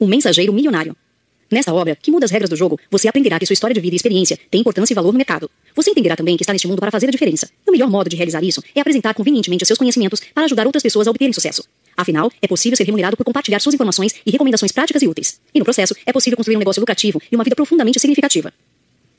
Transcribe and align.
O 0.00 0.06
Mensageiro 0.06 0.52
Milionário. 0.52 0.96
Nesta 1.50 1.74
obra, 1.74 1.98
que 2.00 2.08
muda 2.08 2.24
as 2.24 2.30
regras 2.30 2.48
do 2.48 2.54
jogo, 2.54 2.78
você 2.88 3.08
aprenderá 3.08 3.36
que 3.36 3.44
sua 3.44 3.54
história 3.54 3.74
de 3.74 3.80
vida 3.80 3.96
e 3.96 3.96
experiência 3.96 4.38
tem 4.48 4.60
importância 4.60 4.94
e 4.94 4.94
valor 4.94 5.10
no 5.10 5.16
mercado. 5.16 5.50
Você 5.74 5.90
entenderá 5.90 6.14
também 6.14 6.36
que 6.36 6.44
está 6.44 6.52
neste 6.52 6.68
mundo 6.68 6.78
para 6.78 6.92
fazer 6.92 7.08
a 7.08 7.10
diferença. 7.10 7.50
E 7.66 7.68
o 7.68 7.72
melhor 7.72 7.90
modo 7.90 8.08
de 8.08 8.14
realizar 8.14 8.44
isso 8.44 8.62
é 8.76 8.80
apresentar 8.80 9.12
convenientemente 9.12 9.66
seus 9.66 9.76
conhecimentos 9.76 10.20
para 10.32 10.44
ajudar 10.44 10.66
outras 10.66 10.84
pessoas 10.84 11.08
a 11.08 11.10
obterem 11.10 11.32
sucesso. 11.32 11.64
Afinal, 11.96 12.30
é 12.40 12.46
possível 12.46 12.76
ser 12.76 12.84
remunerado 12.84 13.16
por 13.16 13.24
compartilhar 13.24 13.58
suas 13.58 13.74
informações 13.74 14.14
e 14.24 14.30
recomendações 14.30 14.70
práticas 14.70 15.02
e 15.02 15.08
úteis. 15.08 15.40
E 15.52 15.58
no 15.58 15.64
processo, 15.64 15.96
é 16.06 16.12
possível 16.12 16.36
construir 16.36 16.54
um 16.54 16.60
negócio 16.60 16.78
lucrativo 16.78 17.20
e 17.32 17.34
uma 17.34 17.42
vida 17.42 17.56
profundamente 17.56 17.98
significativa. 17.98 18.52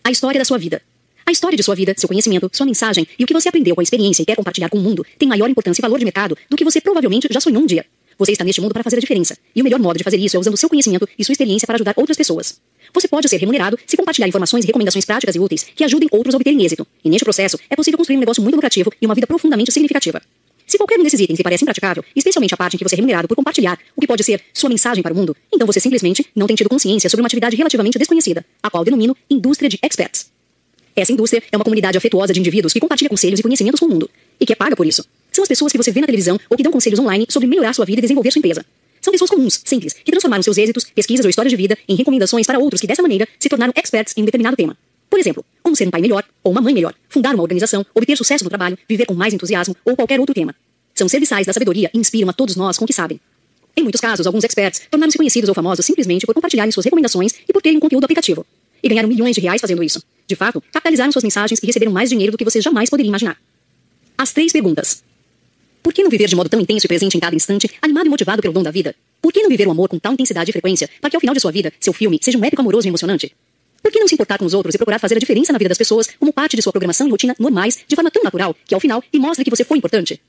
A 0.02 0.11
história 0.11 0.39
da 0.39 0.46
sua 0.46 0.57
vida. 0.57 0.82
A 1.25 1.32
história 1.32 1.57
de 1.57 1.64
sua 1.64 1.75
vida, 1.75 1.93
seu 1.98 2.07
conhecimento, 2.07 2.50
sua 2.54 2.66
mensagem 2.66 3.05
e 3.20 3.23
o 3.25 3.27
que 3.27 3.34
você 3.34 3.50
aprendeu 3.50 3.75
com 3.75 3.82
a 3.82 3.84
experiência 3.84 4.23
e 4.23 4.25
quer 4.25 4.38
compartilhar 4.38 4.70
com 4.70 4.77
o 4.77 4.82
mundo 4.82 5.05
tem 5.18 5.27
maior 5.27 5.50
importância 5.50 5.82
e 5.82 5.84
valor 5.84 6.00
de 6.00 6.05
mercado 6.05 6.38
do 6.50 6.55
que 6.55 6.64
você 6.64 6.80
provavelmente 6.80 7.27
já 7.30 7.41
sonhou 7.41 7.61
um 7.61 7.66
dia. 7.66 7.86
Você 8.20 8.34
está 8.34 8.44
neste 8.44 8.60
mundo 8.60 8.74
para 8.74 8.84
fazer 8.84 8.98
a 8.98 9.00
diferença. 9.00 9.38
E 9.56 9.62
o 9.62 9.64
melhor 9.64 9.80
modo 9.80 9.98
de 9.98 10.04
fazer 10.04 10.18
isso 10.18 10.36
é 10.36 10.39
usando 10.39 10.57
seu 10.57 10.68
conhecimento 10.68 11.07
e 11.18 11.24
sua 11.24 11.32
experiência 11.32 11.66
para 11.66 11.75
ajudar 11.75 11.93
outras 11.96 12.18
pessoas. 12.18 12.60
Você 12.93 13.07
pode 13.07 13.30
ser 13.30 13.38
remunerado 13.38 13.80
se 13.88 13.96
compartilhar 13.96 14.28
informações 14.28 14.66
e 14.66 14.68
recomendações 14.68 15.06
práticas 15.06 15.36
e 15.36 15.39
úteis 15.39 15.64
que 15.64 15.86
ajudem 15.86 16.10
outros 16.12 16.36
a 16.36 16.38
obterem 16.38 16.62
êxito. 16.66 16.86
E 17.04 17.10
neste 17.10 17.24
processo, 17.24 17.57
é 17.70 17.78
possível 17.78 17.98
construir 17.98 18.18
um 18.18 18.20
negócio 18.20 18.43
muito 18.43 18.56
lucrativo 18.56 18.92
e 19.02 19.06
uma 19.06 19.16
vida 19.16 19.26
profundamente 19.26 19.71
significativa. 19.71 20.21
Se 20.68 20.78
qualquer 20.78 21.00
um 21.00 21.04
desses 21.04 21.21
itens 21.21 21.40
lhe 21.40 21.43
parece 21.43 21.64
impraticável, 21.64 22.04
especialmente 22.14 22.54
a 22.54 22.57
parte 22.57 22.76
em 22.76 22.78
que 22.78 22.84
você 22.84 22.96
é 22.96 22.98
remunerado 22.98 23.28
por 23.28 23.36
compartilhar 23.36 23.79
o 23.96 24.02
que 24.02 24.06
pode 24.06 24.24
ser 24.24 24.42
sua 24.54 24.70
mensagem 24.70 25.01
para 25.01 25.14
o 25.14 25.15
mundo, 25.15 25.36
então 25.51 25.65
você 25.65 25.79
simplesmente 25.79 26.26
não 26.36 26.46
tem 26.46 26.57
tido 26.57 26.70
consciência 26.70 27.10
sobre 27.10 27.21
uma 27.21 27.28
atividade 27.28 27.56
relativamente 27.56 27.98
desconhecida, 27.98 28.46
a 28.62 28.70
qual 28.70 28.84
denomino 28.84 29.15
indústria 29.29 29.70
de 29.70 29.79
experts. 29.82 30.29
Essa 30.93 31.14
indústria 31.14 31.42
é 31.51 31.56
uma 31.56 31.64
comunidade 31.64 31.98
afetuosa 31.98 32.34
de 32.34 32.40
indivíduos 32.40 32.73
que 32.73 32.80
compartilha 32.81 33.09
conselhos 33.09 33.40
e 33.40 33.44
conhecimentos 33.44 33.80
com 33.80 33.86
o 33.86 33.90
mundo, 33.90 34.09
e 34.40 34.45
que 34.45 34.52
é 34.52 34.56
paga 34.56 34.76
por 34.76 34.86
isso. 34.86 35.06
São 35.31 35.44
as 35.44 35.47
pessoas 35.47 35.72
que 35.72 35.78
você 35.78 35.92
vê 35.92 36.02
na 36.02 36.08
televisão 36.08 36.39
ou 36.50 36.58
que 36.58 36.64
dão 36.64 36.72
conselhos 36.72 37.00
online 37.00 37.25
sobre 37.30 37.47
melhorar 37.47 37.73
sua 37.73 37.86
vida 37.86 38.00
e 38.00 38.02
desenvolver 38.02 38.31
sua 38.31 38.39
empresa. 38.39 38.66
São 39.02 39.11
pessoas 39.11 39.30
comuns, 39.30 39.61
simples, 39.64 39.94
que 39.94 40.11
transformaram 40.11 40.44
seus 40.44 40.58
êxitos, 40.58 40.86
pesquisas 40.86 41.25
ou 41.25 41.30
histórias 41.30 41.52
de 41.52 41.58
vida 41.58 41.78
em 41.88 41.95
recomendações 41.95 42.45
para 42.45 42.59
outros 42.59 42.81
que 42.81 42.88
dessa 42.88 43.02
maneira 43.02 43.28
se 43.39 43.48
tornaram 43.48 43.73
experts 43.76 44.14
em 44.17 44.22
um 44.22 44.26
determinado 44.26 44.56
tema. 44.56 44.78
Por 45.09 45.20
exemplo, 45.20 45.44
como 45.64 45.76
ser 45.76 45.88
um 45.88 45.92
pai 45.92 46.02
melhor 46.02 46.23
ou 46.44 46.52
uma 46.52 46.62
mãe 46.62 46.73
melhor, 46.73 46.94
fundar 47.08 47.34
uma 47.34 47.42
organização, 47.42 47.86
obter 47.95 48.16
sucesso 48.16 48.44
no 48.44 48.50
trabalho, 48.50 48.78
viver 48.88 49.06
com 49.06 49.14
mais 49.14 49.34
entusiasmo 49.34 49.76
ou 49.86 49.95
qualquer 49.95 50.20
outro 50.20 50.36
tema. 50.36 50.54
São 50.94 51.08
serviçais 51.08 51.48
da 51.48 51.54
sabedoria 51.54 51.89
e 51.94 51.98
inspiram 51.98 52.30
a 52.30 52.34
todos 52.34 52.56
nós 52.56 52.78
com 52.78 52.84
o 52.84 52.88
que 52.88 52.94
sabem. 52.94 53.20
Em 53.76 53.82
muitos 53.82 54.02
casos, 54.02 54.28
alguns 54.28 54.44
experts 54.44 54.82
tornaram-se 54.92 55.17
conhecidos 55.17 55.48
ou 55.48 55.56
famosos 55.56 55.86
simplesmente 55.86 56.26
por 56.26 56.36
compartilharem 56.36 56.72
suas 56.72 56.84
recomendações 56.84 57.34
e 57.48 57.54
por 57.54 57.61
terem 57.61 57.78
um 57.78 57.80
conteúdo 57.80 58.04
aplicativo. 58.04 58.45
E 58.84 58.89
ganharam 58.89 59.08
milhões 59.08 59.36
de 59.36 59.42
reais 59.42 59.61
fazendo 59.61 59.82
isso. 59.82 60.04
De 60.28 60.36
fato, 60.36 60.61
capitalizaram 60.72 61.11
suas 61.11 61.23
mensagens 61.23 61.59
e 61.61 61.66
receberam 61.66 61.92
mais 61.92 62.09
dinheiro 62.09 62.32
do 62.32 62.38
que 62.38 62.44
você 62.44 62.61
jamais 62.61 62.89
poderia 62.89 63.09
imaginar. 63.09 63.38
As 64.17 64.34
três 64.34 64.52
perguntas. 64.52 65.04
Por 65.82 65.94
que 65.94 66.04
não 66.04 66.10
viver 66.10 66.28
de 66.28 66.36
modo 66.36 66.50
tão 66.50 66.60
intenso 66.60 66.86
e 66.86 66.88
presente 66.88 67.16
em 67.16 67.20
cada 67.20 67.36
instante, 67.36 67.70
animado 67.82 68.08
e 68.08 68.10
motivado 68.10 68.42
pelo 68.42 68.54
dom 68.54 68.62
da 68.64 68.72
vida? 68.72 68.94
Por 69.22 69.32
que 69.32 69.42
não 69.42 69.50
viver 69.50 69.68
o 69.68 69.72
amor 69.72 69.90
com 69.90 69.98
tal 69.98 70.14
intensidade 70.14 70.50
e 70.50 70.54
frequência, 70.54 70.90
para 71.00 71.10
que 71.10 71.16
ao 71.16 71.20
final 71.20 71.34
de 71.34 71.42
sua 71.42 71.52
vida, 71.52 71.72
seu 71.80 71.94
filme 71.94 72.20
seja 72.22 72.38
um 72.38 72.44
épico 72.44 72.62
amoroso 72.62 72.88
e 72.88 72.90
emocionante? 72.90 73.34
Por 73.82 73.92
que 73.92 74.00
não 74.00 74.08
se 74.08 74.14
importar 74.14 74.38
com 74.38 74.46
os 74.46 74.54
outros 74.54 74.76
e 74.76 74.78
procurar 74.78 75.00
fazer 75.00 75.16
a 75.16 75.20
diferença 75.20 75.54
na 75.54 75.58
vida 75.58 75.70
das 75.70 75.78
pessoas 75.78 76.08
como 76.20 76.34
parte 76.34 76.56
de 76.56 76.62
sua 76.62 76.74
programação 76.74 77.08
e 77.08 77.12
rotina 77.12 77.36
normais, 77.40 77.80
de 77.88 77.96
forma 77.96 78.12
tão 78.12 78.24
natural, 78.24 78.56
que 78.66 78.74
ao 78.74 78.80
final 78.80 79.02
lhe 79.14 79.20
mostre 79.20 79.44
que 79.44 79.50
você 79.50 79.64
foi 79.64 79.78
importante? 79.78 80.20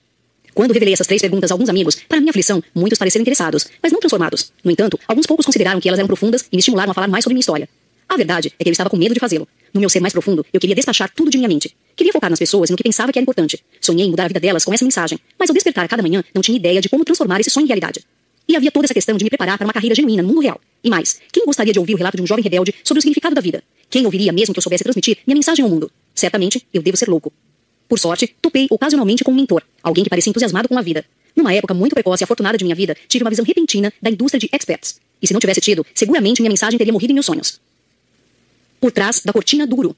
Quando 0.54 0.72
revelei 0.72 0.94
essas 0.94 1.06
três 1.06 1.20
perguntas 1.20 1.50
a 1.50 1.54
alguns 1.54 1.68
amigos, 1.68 1.96
para 2.08 2.20
minha 2.20 2.30
aflição, 2.30 2.62
muitos 2.74 2.98
pareceram 2.98 3.22
interessados, 3.22 3.66
mas 3.82 3.92
não 3.92 4.00
transformados. 4.00 4.52
No 4.64 4.70
entanto, 4.70 4.98
alguns 5.06 5.26
poucos 5.26 5.46
consideraram 5.46 5.80
que 5.80 5.88
elas 5.88 5.98
eram 5.98 6.08
profundas 6.08 6.42
e 6.42 6.56
me 6.56 6.60
estimularam 6.60 6.90
a 6.90 6.94
falar 6.94 7.08
mais 7.08 7.24
sobre 7.24 7.34
minha 7.34 7.40
história. 7.40 7.68
A 8.08 8.16
verdade 8.16 8.52
é 8.58 8.64
que 8.64 8.68
eu 8.68 8.72
estava 8.72 8.90
com 8.90 8.96
medo 8.96 9.14
de 9.14 9.20
fazê-lo. 9.20 9.46
No 9.72 9.80
meu 9.80 9.88
ser 9.88 10.00
mais 10.00 10.12
profundo, 10.12 10.44
eu 10.52 10.60
queria 10.60 10.74
despachar 10.74 11.10
tudo 11.14 11.30
de 11.30 11.38
minha 11.38 11.48
mente. 11.48 11.74
Queria 11.96 12.12
focar 12.12 12.30
nas 12.30 12.38
pessoas 12.38 12.70
e 12.70 12.72
no 12.72 12.76
que 12.76 12.82
pensava 12.82 13.12
que 13.12 13.18
era 13.18 13.22
importante. 13.22 13.62
Sonhei 13.80 14.06
em 14.06 14.10
mudar 14.10 14.24
a 14.24 14.28
vida 14.28 14.40
delas 14.40 14.64
com 14.64 14.72
essa 14.72 14.84
mensagem, 14.84 15.18
mas 15.38 15.50
ao 15.50 15.54
despertar 15.54 15.88
cada 15.88 16.02
manhã, 16.02 16.24
não 16.34 16.42
tinha 16.42 16.56
ideia 16.56 16.80
de 16.80 16.88
como 16.88 17.04
transformar 17.04 17.40
esse 17.40 17.50
sonho 17.50 17.64
em 17.64 17.68
realidade. 17.68 18.04
E 18.48 18.56
havia 18.56 18.70
toda 18.70 18.86
essa 18.86 18.94
questão 18.94 19.16
de 19.16 19.24
me 19.24 19.30
preparar 19.30 19.56
para 19.56 19.66
uma 19.66 19.72
carreira 19.72 19.94
genuína 19.94 20.22
no 20.22 20.28
mundo 20.28 20.40
real. 20.40 20.60
E 20.82 20.90
mais, 20.90 21.20
quem 21.32 21.44
gostaria 21.44 21.72
de 21.72 21.78
ouvir 21.78 21.94
o 21.94 21.96
relato 21.96 22.16
de 22.16 22.22
um 22.22 22.26
jovem 22.26 22.42
rebelde 22.42 22.74
sobre 22.82 22.98
o 22.98 23.02
significado 23.02 23.34
da 23.34 23.40
vida? 23.40 23.62
Quem 23.88 24.04
ouviria 24.04 24.32
mesmo 24.32 24.52
que 24.52 24.58
eu 24.58 24.62
soubesse 24.62 24.82
transmitir 24.82 25.18
minha 25.26 25.36
mensagem 25.36 25.64
ao 25.64 25.70
mundo? 25.70 25.90
Certamente, 26.14 26.66
eu 26.72 26.82
devo 26.82 26.96
ser 26.96 27.08
louco. 27.08 27.32
Por 27.88 27.98
sorte, 27.98 28.34
topei 28.40 28.66
ocasionalmente 28.70 29.22
com 29.24 29.30
um 29.32 29.34
mentor, 29.34 29.62
alguém 29.82 30.04
que 30.04 30.10
parecia 30.10 30.30
entusiasmado 30.30 30.68
com 30.68 30.78
a 30.78 30.82
vida. 30.82 31.04
Numa 31.34 31.52
época 31.52 31.74
muito 31.74 31.94
precoce 31.94 32.22
e 32.22 32.24
afortunada 32.24 32.58
de 32.58 32.64
minha 32.64 32.74
vida, 32.74 32.96
tive 33.08 33.24
uma 33.24 33.30
visão 33.30 33.44
repentina 33.44 33.92
da 34.00 34.10
indústria 34.10 34.38
de 34.38 34.48
experts. 34.52 35.00
E 35.22 35.26
se 35.26 35.32
não 35.32 35.40
tivesse 35.40 35.60
tido, 35.60 35.84
seguramente 35.94 36.40
minha 36.40 36.50
mensagem 36.50 36.78
teria 36.78 36.92
morrido 36.92 37.12
em 37.12 37.14
meus 37.14 37.26
sonhos. 37.26 37.60
Por 38.80 38.90
trás 38.90 39.20
da 39.24 39.32
cortina 39.32 39.66
do 39.66 39.76
guru. 39.76 39.96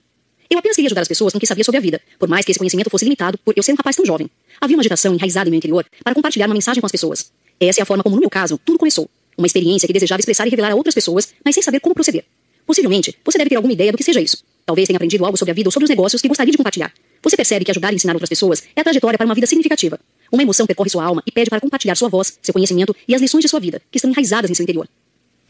Eu 0.52 0.58
apenas 0.58 0.76
queria 0.76 0.88
ajudar 0.88 1.00
as 1.00 1.08
pessoas 1.08 1.32
com 1.32 1.38
que 1.38 1.46
sabia 1.46 1.64
sobre 1.64 1.78
a 1.78 1.80
vida, 1.80 1.98
por 2.18 2.28
mais 2.28 2.44
que 2.44 2.52
esse 2.52 2.58
conhecimento 2.58 2.90
fosse 2.90 3.06
limitado 3.06 3.38
por 3.38 3.54
eu 3.56 3.62
ser 3.62 3.72
um 3.72 3.74
rapaz 3.74 3.96
tão 3.96 4.04
jovem. 4.04 4.28
Havia 4.60 4.76
uma 4.76 4.82
agitação 4.82 5.14
enraizada 5.14 5.48
em 5.48 5.50
meu 5.50 5.56
interior 5.56 5.86
para 6.04 6.14
compartilhar 6.14 6.44
uma 6.44 6.52
mensagem 6.52 6.78
com 6.78 6.84
as 6.84 6.92
pessoas. 6.92 7.32
Essa 7.58 7.80
é 7.80 7.82
a 7.82 7.86
forma 7.86 8.02
como, 8.02 8.16
no 8.16 8.20
meu 8.20 8.28
caso, 8.28 8.60
tudo 8.62 8.78
começou. 8.78 9.08
Uma 9.38 9.46
experiência 9.46 9.86
que 9.86 9.94
desejava 9.94 10.20
expressar 10.20 10.46
e 10.46 10.50
revelar 10.50 10.70
a 10.72 10.74
outras 10.74 10.94
pessoas, 10.94 11.32
mas 11.42 11.54
sem 11.54 11.62
saber 11.62 11.80
como 11.80 11.94
proceder. 11.94 12.26
Possivelmente, 12.66 13.16
você 13.24 13.38
deve 13.38 13.48
ter 13.48 13.56
alguma 13.56 13.72
ideia 13.72 13.90
do 13.90 13.96
que 13.96 14.04
seja 14.04 14.20
isso. 14.20 14.44
Talvez 14.66 14.86
tenha 14.86 14.98
aprendido 14.98 15.24
algo 15.24 15.38
sobre 15.38 15.52
a 15.52 15.54
vida 15.54 15.68
ou 15.68 15.72
sobre 15.72 15.84
os 15.84 15.88
negócios 15.90 16.20
que 16.20 16.28
gostaria 16.28 16.52
de 16.52 16.58
compartilhar. 16.58 16.92
Você 17.22 17.34
percebe 17.34 17.64
que 17.64 17.70
ajudar 17.70 17.90
e 17.90 17.96
ensinar 17.96 18.12
outras 18.12 18.28
pessoas 18.28 18.62
é 18.76 18.80
a 18.82 18.84
trajetória 18.84 19.16
para 19.16 19.24
uma 19.24 19.34
vida 19.34 19.46
significativa. 19.46 19.98
Uma 20.30 20.42
emoção 20.42 20.66
percorre 20.66 20.90
sua 20.90 21.02
alma 21.02 21.22
e 21.26 21.32
pede 21.32 21.48
para 21.48 21.62
compartilhar 21.62 21.94
sua 21.94 22.10
voz, 22.10 22.38
seu 22.42 22.52
conhecimento 22.52 22.94
e 23.08 23.14
as 23.14 23.22
lições 23.22 23.40
de 23.40 23.48
sua 23.48 23.58
vida, 23.58 23.80
que 23.90 23.96
estão 23.96 24.10
enraizadas 24.10 24.50
em 24.50 24.54
seu 24.54 24.64
interior. 24.64 24.86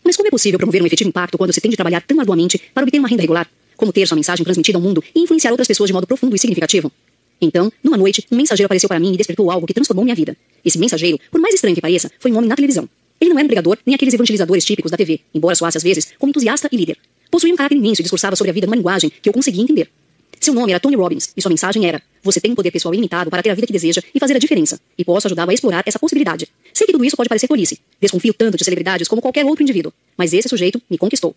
Mas 0.04 0.14
como 0.14 0.28
é 0.28 0.30
possível 0.30 0.60
promover 0.60 0.80
um 0.80 0.86
efetivo 0.86 1.08
impacto 1.08 1.36
quando 1.36 1.52
se 1.52 1.60
tem 1.60 1.72
de 1.72 1.76
trabalhar 1.76 2.02
tão 2.02 2.20
arduamente 2.20 2.56
para 2.72 2.84
obter 2.84 3.00
uma 3.00 3.08
renda 3.08 3.22
regular? 3.22 3.50
Como 3.82 3.92
ter 3.92 4.06
sua 4.06 4.14
mensagem 4.14 4.44
transmitida 4.44 4.78
ao 4.78 4.80
mundo 4.80 5.02
e 5.12 5.22
influenciar 5.22 5.50
outras 5.50 5.66
pessoas 5.66 5.88
de 5.88 5.92
modo 5.92 6.06
profundo 6.06 6.36
e 6.36 6.38
significativo? 6.38 6.92
Então, 7.40 7.68
numa 7.82 7.96
noite, 7.96 8.24
um 8.30 8.36
mensageiro 8.36 8.66
apareceu 8.66 8.88
para 8.88 9.00
mim 9.00 9.12
e 9.12 9.16
despertou 9.16 9.50
algo 9.50 9.66
que 9.66 9.74
transformou 9.74 10.04
minha 10.04 10.14
vida. 10.14 10.36
Esse 10.64 10.78
mensageiro, 10.78 11.18
por 11.32 11.40
mais 11.40 11.56
estranho 11.56 11.74
que 11.74 11.80
pareça, 11.80 12.08
foi 12.20 12.30
um 12.30 12.36
homem 12.36 12.48
na 12.48 12.54
televisão. 12.54 12.88
Ele 13.20 13.30
não 13.30 13.38
era 13.40 13.44
um 13.44 13.48
pregador 13.48 13.76
nem 13.84 13.96
aqueles 13.96 14.14
evangelizadores 14.14 14.64
típicos 14.64 14.92
da 14.92 14.96
TV, 14.96 15.18
embora 15.34 15.56
soasse 15.56 15.78
às 15.78 15.82
vezes 15.82 16.12
como 16.16 16.30
entusiasta 16.30 16.68
e 16.70 16.76
líder. 16.76 16.96
Possuía 17.28 17.52
um 17.52 17.56
caráter 17.56 17.74
imenso 17.74 18.00
e 18.00 18.04
discursava 18.04 18.36
sobre 18.36 18.52
a 18.52 18.54
vida 18.54 18.68
numa 18.68 18.76
linguagem 18.76 19.10
que 19.20 19.28
eu 19.28 19.32
conseguia 19.32 19.64
entender. 19.64 19.90
Seu 20.38 20.54
nome 20.54 20.70
era 20.70 20.78
Tony 20.78 20.94
Robbins 20.94 21.32
e 21.36 21.42
sua 21.42 21.50
mensagem 21.50 21.84
era: 21.84 22.00
Você 22.22 22.40
tem 22.40 22.52
um 22.52 22.54
poder 22.54 22.70
pessoal 22.70 22.94
ilimitado 22.94 23.30
para 23.30 23.42
ter 23.42 23.50
a 23.50 23.54
vida 23.54 23.66
que 23.66 23.72
deseja 23.72 24.00
e 24.14 24.20
fazer 24.20 24.36
a 24.36 24.38
diferença, 24.38 24.78
e 24.96 25.04
posso 25.04 25.26
ajudá-lo 25.26 25.50
a 25.50 25.54
explorar 25.54 25.82
essa 25.84 25.98
possibilidade. 25.98 26.46
Sei 26.72 26.86
que 26.86 26.92
tudo 26.92 27.04
isso 27.04 27.16
pode 27.16 27.28
parecer 27.28 27.48
tolice. 27.48 27.80
Desconfio 28.00 28.32
tanto 28.32 28.56
de 28.56 28.64
celebridades 28.64 29.08
como 29.08 29.20
qualquer 29.20 29.44
outro 29.44 29.64
indivíduo, 29.64 29.92
mas 30.16 30.32
esse 30.32 30.48
sujeito 30.48 30.80
me 30.88 30.96
conquistou. 30.96 31.34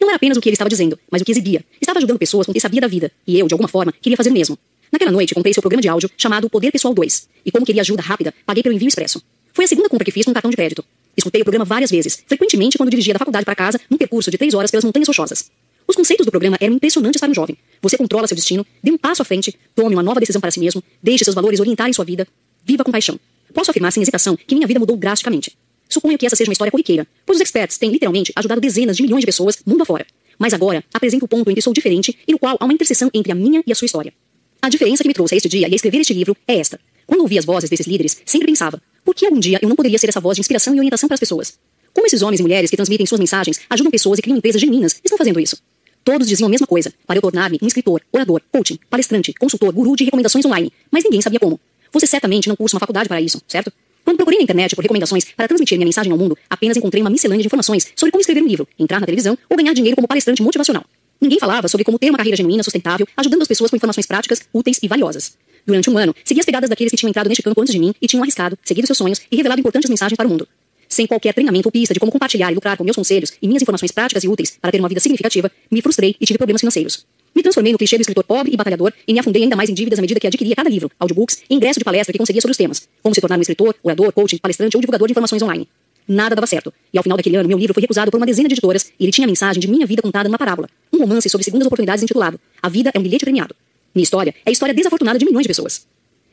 Não 0.00 0.08
era 0.08 0.16
apenas 0.16 0.36
o 0.36 0.40
que 0.40 0.48
ele 0.48 0.54
estava 0.54 0.68
dizendo, 0.68 0.98
mas 1.10 1.22
o 1.22 1.24
que 1.24 1.32
exibia. 1.32 1.64
Estava 1.80 1.98
ajudando 1.98 2.18
pessoas 2.18 2.46
com 2.46 2.52
quem 2.52 2.60
sabia 2.60 2.80
da 2.80 2.86
vida, 2.86 3.10
e 3.26 3.38
eu, 3.38 3.46
de 3.46 3.54
alguma 3.54 3.68
forma, 3.68 3.92
queria 3.92 4.16
fazer 4.16 4.30
o 4.30 4.32
mesmo. 4.32 4.58
Naquela 4.92 5.10
noite, 5.10 5.34
comprei 5.34 5.52
seu 5.52 5.60
programa 5.60 5.82
de 5.82 5.88
áudio 5.88 6.10
chamado 6.16 6.48
Poder 6.48 6.70
Pessoal 6.70 6.94
2, 6.94 7.28
e 7.44 7.50
como 7.50 7.64
queria 7.64 7.82
ajuda 7.82 8.02
rápida, 8.02 8.32
paguei 8.44 8.62
pelo 8.62 8.74
envio 8.74 8.88
expresso. 8.88 9.22
Foi 9.52 9.64
a 9.64 9.68
segunda 9.68 9.88
compra 9.88 10.04
que 10.04 10.10
fiz 10.10 10.24
com 10.24 10.30
um 10.30 10.34
cartão 10.34 10.50
de 10.50 10.56
crédito. 10.56 10.84
Escutei 11.16 11.40
o 11.40 11.44
programa 11.44 11.64
várias 11.64 11.90
vezes, 11.90 12.22
frequentemente 12.26 12.76
quando 12.76 12.90
dirigia 12.90 13.14
da 13.14 13.18
faculdade 13.18 13.44
para 13.44 13.54
casa, 13.54 13.80
num 13.88 13.96
percurso 13.96 14.30
de 14.30 14.36
três 14.36 14.52
horas 14.52 14.70
pelas 14.70 14.84
montanhas 14.84 15.08
rochosas. 15.08 15.50
Os 15.88 15.96
conceitos 15.96 16.26
do 16.26 16.30
programa 16.30 16.56
eram 16.60 16.74
impressionantes 16.74 17.20
para 17.20 17.30
um 17.30 17.34
jovem. 17.34 17.56
Você 17.80 17.96
controla 17.96 18.26
seu 18.26 18.34
destino, 18.34 18.66
dê 18.82 18.90
um 18.90 18.98
passo 18.98 19.22
à 19.22 19.24
frente, 19.24 19.56
tome 19.74 19.94
uma 19.94 20.02
nova 20.02 20.20
decisão 20.20 20.40
para 20.40 20.50
si 20.50 20.60
mesmo, 20.60 20.82
deixe 21.02 21.24
seus 21.24 21.34
valores 21.34 21.60
orientarem 21.60 21.92
sua 21.92 22.04
vida, 22.04 22.26
viva 22.64 22.84
com 22.84 22.90
paixão. 22.90 23.18
Posso 23.54 23.70
afirmar 23.70 23.92
sem 23.92 24.02
hesitação 24.02 24.36
que 24.36 24.54
minha 24.54 24.66
vida 24.66 24.80
mudou 24.80 24.96
drasticamente. 24.96 25.56
Suponho 25.88 26.18
que 26.18 26.26
essa 26.26 26.36
seja 26.36 26.50
uma 26.50 26.52
história 26.52 26.70
corriqueira, 26.70 27.06
pois 27.24 27.36
os 27.36 27.42
experts 27.42 27.78
têm 27.78 27.90
literalmente 27.90 28.32
ajudado 28.34 28.60
dezenas 28.60 28.96
de 28.96 29.02
milhões 29.02 29.20
de 29.20 29.26
pessoas 29.26 29.58
mundo 29.66 29.82
afora. 29.82 30.06
Mas 30.38 30.52
agora 30.52 30.84
apresento 30.92 31.24
o 31.24 31.28
ponto 31.28 31.50
em 31.50 31.54
que 31.54 31.62
sou 31.62 31.72
diferente 31.72 32.16
e 32.26 32.32
no 32.32 32.38
qual 32.38 32.56
há 32.58 32.64
uma 32.64 32.74
interseção 32.74 33.10
entre 33.14 33.32
a 33.32 33.34
minha 33.34 33.62
e 33.66 33.72
a 33.72 33.74
sua 33.74 33.86
história. 33.86 34.12
A 34.60 34.68
diferença 34.68 35.02
que 35.02 35.08
me 35.08 35.14
trouxe 35.14 35.34
a 35.34 35.36
este 35.36 35.48
dia 35.48 35.68
e 35.68 35.72
a 35.72 35.74
escrever 35.74 36.00
este 36.00 36.12
livro 36.12 36.36
é 36.46 36.58
esta. 36.58 36.80
Quando 37.06 37.20
ouvi 37.20 37.38
as 37.38 37.44
vozes 37.44 37.70
desses 37.70 37.86
líderes, 37.86 38.20
sempre 38.24 38.46
pensava, 38.46 38.82
por 39.04 39.14
que 39.14 39.24
algum 39.24 39.38
dia 39.38 39.58
eu 39.62 39.68
não 39.68 39.76
poderia 39.76 39.98
ser 39.98 40.08
essa 40.08 40.20
voz 40.20 40.36
de 40.36 40.40
inspiração 40.40 40.74
e 40.74 40.78
orientação 40.78 41.08
para 41.08 41.14
as 41.14 41.20
pessoas? 41.20 41.58
Como 41.94 42.06
esses 42.06 42.20
homens 42.20 42.40
e 42.40 42.42
mulheres 42.42 42.68
que 42.68 42.76
transmitem 42.76 43.06
suas 43.06 43.20
mensagens 43.20 43.60
ajudam 43.70 43.90
pessoas 43.90 44.18
e 44.18 44.22
criam 44.22 44.36
empresas 44.36 44.60
genuínas 44.60 45.00
estão 45.02 45.16
fazendo 45.16 45.40
isso? 45.40 45.56
Todos 46.04 46.28
diziam 46.28 46.46
a 46.46 46.50
mesma 46.50 46.66
coisa, 46.66 46.92
para 47.06 47.16
eu 47.16 47.22
tornar-me 47.22 47.58
um 47.62 47.66
escritor, 47.66 48.02
orador, 48.12 48.40
coaching, 48.52 48.78
palestrante, 48.90 49.32
consultor, 49.34 49.72
guru 49.72 49.96
de 49.96 50.04
recomendações 50.04 50.44
online, 50.44 50.72
mas 50.90 51.04
ninguém 51.04 51.22
sabia 51.22 51.40
como. 51.40 51.58
Você 51.92 52.06
certamente 52.06 52.48
não 52.48 52.56
cursa 52.56 52.76
uma 52.76 52.80
faculdade 52.80 53.08
para 53.08 53.20
isso, 53.20 53.40
certo? 53.48 53.72
Quando 54.06 54.18
procurei 54.18 54.38
na 54.38 54.44
internet 54.44 54.76
por 54.76 54.82
recomendações 54.82 55.24
para 55.36 55.48
transmitir 55.48 55.76
minha 55.76 55.84
mensagem 55.84 56.12
ao 56.12 56.16
mundo, 56.16 56.38
apenas 56.48 56.76
encontrei 56.76 57.02
uma 57.02 57.10
miscelânea 57.10 57.42
de 57.42 57.48
informações 57.48 57.88
sobre 57.96 58.12
como 58.12 58.20
escrever 58.20 58.40
um 58.40 58.46
livro, 58.46 58.68
entrar 58.78 59.00
na 59.00 59.04
televisão 59.04 59.36
ou 59.50 59.56
ganhar 59.56 59.72
dinheiro 59.72 59.96
como 59.96 60.06
palestrante 60.06 60.40
motivacional. 60.44 60.84
Ninguém 61.20 61.40
falava 61.40 61.66
sobre 61.66 61.82
como 61.82 61.98
ter 61.98 62.08
uma 62.08 62.16
carreira 62.16 62.36
genuína, 62.36 62.62
sustentável, 62.62 63.04
ajudando 63.16 63.42
as 63.42 63.48
pessoas 63.48 63.68
com 63.68 63.76
informações 63.76 64.06
práticas, 64.06 64.42
úteis 64.54 64.78
e 64.80 64.86
valiosas. 64.86 65.36
Durante 65.66 65.90
um 65.90 65.98
ano, 65.98 66.14
segui 66.24 66.38
as 66.38 66.46
pegadas 66.46 66.70
daqueles 66.70 66.92
que 66.92 66.96
tinham 66.96 67.10
entrado 67.10 67.26
neste 67.28 67.42
campo 67.42 67.60
antes 67.60 67.74
de 67.74 67.80
mim 67.80 67.92
e 68.00 68.06
tinham 68.06 68.22
arriscado, 68.22 68.56
seguido 68.62 68.86
seus 68.86 68.96
sonhos 68.96 69.20
e 69.28 69.34
revelado 69.34 69.58
importantes 69.58 69.90
mensagens 69.90 70.16
para 70.16 70.28
o 70.28 70.30
mundo. 70.30 70.46
Sem 70.88 71.04
qualquer 71.04 71.34
treinamento 71.34 71.66
ou 71.66 71.72
pista 71.72 71.92
de 71.92 71.98
como 71.98 72.12
compartilhar 72.12 72.52
e 72.52 72.54
lucrar 72.54 72.76
com 72.76 72.84
meus 72.84 72.94
conselhos 72.94 73.32
e 73.42 73.48
minhas 73.48 73.62
informações 73.62 73.90
práticas 73.90 74.22
e 74.22 74.28
úteis 74.28 74.56
para 74.60 74.70
ter 74.70 74.78
uma 74.78 74.88
vida 74.88 75.00
significativa, 75.00 75.50
me 75.68 75.82
frustrei 75.82 76.14
e 76.20 76.24
tive 76.24 76.38
problemas 76.38 76.60
financeiros. 76.60 77.04
Me 77.36 77.42
transformei 77.42 77.70
no 77.70 77.76
clichê 77.76 77.98
do 77.98 78.00
escritor 78.00 78.24
pobre 78.24 78.54
e 78.54 78.56
batalhador 78.56 78.94
e 79.06 79.12
me 79.12 79.18
afundei 79.18 79.42
ainda 79.42 79.54
mais 79.54 79.68
em 79.68 79.74
dívidas 79.74 79.98
à 79.98 80.02
medida 80.02 80.18
que 80.18 80.26
adquiria 80.26 80.56
cada 80.56 80.70
livro, 80.70 80.90
audiobooks 80.98 81.42
e 81.50 81.54
ingresso 81.54 81.78
de 81.78 81.84
palestra 81.84 82.10
que 82.10 82.18
conseguia 82.18 82.40
sobre 82.40 82.52
os 82.52 82.56
temas. 82.56 82.88
Como 83.02 83.14
se 83.14 83.20
tornar 83.20 83.36
um 83.36 83.42
escritor, 83.42 83.74
orador, 83.82 84.10
coaching, 84.10 84.38
palestrante 84.38 84.74
ou 84.74 84.80
divulgador 84.80 85.06
de 85.06 85.12
informações 85.12 85.42
online. 85.42 85.68
Nada 86.08 86.34
dava 86.34 86.46
certo. 86.46 86.72
E 86.94 86.96
ao 86.96 87.02
final 87.02 87.14
daquele 87.18 87.36
ano, 87.36 87.46
meu 87.46 87.58
livro 87.58 87.74
foi 87.74 87.82
recusado 87.82 88.10
por 88.10 88.16
uma 88.16 88.24
dezena 88.24 88.48
de 88.48 88.54
editoras 88.54 88.90
e 88.98 89.04
ele 89.04 89.12
tinha 89.12 89.26
a 89.26 89.28
mensagem 89.28 89.60
de 89.60 89.68
minha 89.68 89.84
vida 89.84 90.00
contada 90.00 90.30
numa 90.30 90.38
parábola. 90.38 90.66
Um 90.90 91.00
romance 91.00 91.28
sobre 91.28 91.44
segundas 91.44 91.66
oportunidades 91.66 92.02
intitulado 92.02 92.40
A 92.62 92.70
Vida 92.70 92.90
é 92.94 92.98
um 92.98 93.02
Bilhete 93.02 93.26
Premiado. 93.26 93.54
Minha 93.94 94.04
história 94.04 94.34
é 94.42 94.48
a 94.48 94.50
história 94.50 94.74
desafortunada 94.74 95.18
de 95.18 95.26
milhões 95.26 95.42
de 95.42 95.48
pessoas. 95.48 95.86